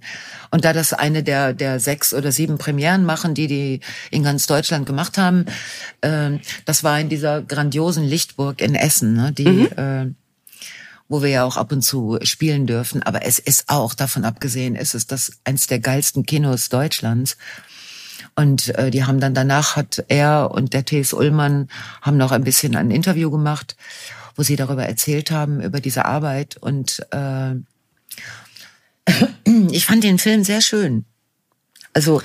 [0.52, 3.80] Und da das eine der, der sechs oder sieben Premieren machen, die die
[4.12, 5.46] in ganz Deutschland gemacht haben,
[6.02, 9.70] äh, das war in dieser grandiosen Lichtburg in Essen, ne, die, mhm.
[9.78, 10.14] äh,
[11.08, 13.02] wo wir ja auch ab und zu spielen dürfen.
[13.02, 17.38] Aber es ist auch, davon abgesehen, ist es das eins der geilsten Kinos Deutschlands.
[18.40, 21.12] Und äh, die haben dann danach hat er und der T.S.
[21.12, 21.68] Ullmann
[22.02, 23.76] haben noch ein bisschen ein Interview gemacht,
[24.38, 26.56] wo sie darüber erzählt haben, über diese Arbeit.
[26.56, 27.56] Und äh,
[29.72, 31.04] ich fand den Film sehr schön.
[31.94, 32.22] Also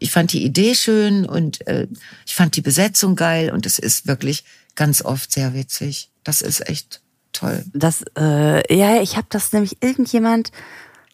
[0.00, 1.86] ich fand die Idee schön und äh,
[2.26, 4.42] ich fand die Besetzung geil und es ist wirklich
[4.74, 6.10] ganz oft sehr witzig.
[6.24, 7.64] Das ist echt toll.
[7.72, 10.50] Das, äh, ja, ich habe das nämlich irgendjemand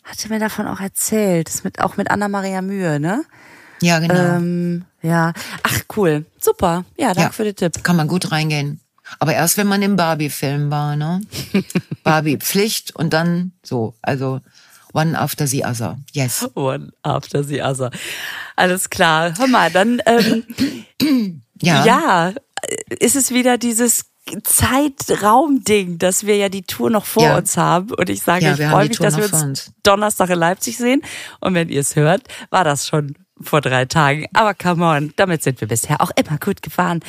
[0.04, 1.48] hatte mir davon auch erzählt.
[1.48, 3.26] Das mit auch mit Anna Maria Mühe, ne?
[3.82, 4.14] Ja, genau.
[4.14, 5.32] Ähm, ja.
[5.62, 6.24] Ach, cool.
[6.40, 6.84] Super.
[6.96, 7.82] Ja, danke ja, für den Tipp.
[7.84, 8.80] Kann man gut reingehen.
[9.18, 11.20] Aber erst wenn man im Barbie-Film war, ne?
[12.04, 13.94] Barbie Pflicht und dann so.
[14.00, 14.40] Also
[14.92, 15.98] one after the other.
[16.12, 16.48] Yes.
[16.54, 17.90] One after the other.
[18.56, 19.36] Alles klar.
[19.36, 20.44] Hör mal, dann ähm,
[21.60, 21.84] ja.
[21.84, 22.32] ja,
[23.00, 24.06] ist es wieder dieses
[24.44, 27.36] Zeitraumding, dass wir ja die Tour noch vor ja.
[27.36, 27.92] uns haben.
[27.92, 31.02] Und ich sage, ja, ich freue mich, dass wir uns Donnerstag in Leipzig sehen.
[31.40, 34.26] Und wenn ihr es hört, war das schon vor drei Tagen.
[34.32, 37.00] Aber come on, damit sind wir bisher auch immer gut gefahren.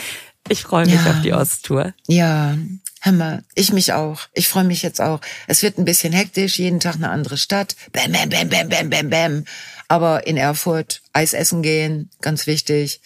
[0.50, 1.12] Ich freue mich ja.
[1.12, 1.94] auf die Osttour.
[2.08, 2.58] Ja,
[3.02, 3.44] Hammer.
[3.56, 4.22] Ich mich auch.
[4.34, 5.20] Ich freue mich jetzt auch.
[5.48, 7.76] Es wird ein bisschen hektisch, jeden Tag eine andere Stadt.
[7.92, 9.46] Bam, bam, bam, bam, bam, bam, bam.
[9.88, 13.02] Aber in Erfurt Eis essen gehen, ganz wichtig.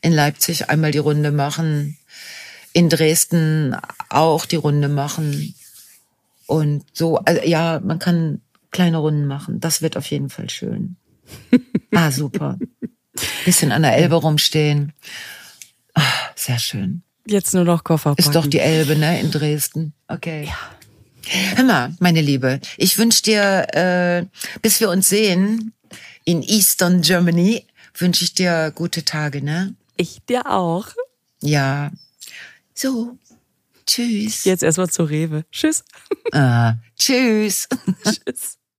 [0.00, 1.98] In Leipzig einmal die Runde machen.
[2.72, 3.76] In Dresden
[4.08, 5.54] auch die Runde machen.
[6.46, 9.60] Und so, also ja, man kann kleine Runden machen.
[9.60, 10.96] Das wird auf jeden Fall schön.
[11.94, 12.58] Ah, super.
[13.44, 14.94] Bisschen an der Elbe rumstehen.
[15.92, 16.00] Ah,
[16.34, 17.02] sehr schön.
[17.26, 18.22] Jetzt nur noch Koffer packen.
[18.22, 19.92] Ist doch die Elbe, ne, in Dresden.
[20.08, 20.44] Okay.
[20.46, 21.56] Ja.
[21.56, 24.24] Hör mal, meine Liebe, ich wünsche dir, äh,
[24.60, 25.72] bis wir uns sehen
[26.24, 27.66] in Eastern Germany,
[27.96, 29.74] wünsche ich dir gute Tage, ne?
[29.96, 30.86] Ich dir auch.
[31.42, 31.90] Ja.
[32.74, 33.18] So.
[33.86, 34.44] Tschüss.
[34.44, 35.44] Jetzt erstmal zur Rewe.
[35.52, 35.84] Tschüss.
[36.32, 37.68] Ah, tschüss.
[38.04, 38.58] tschüss.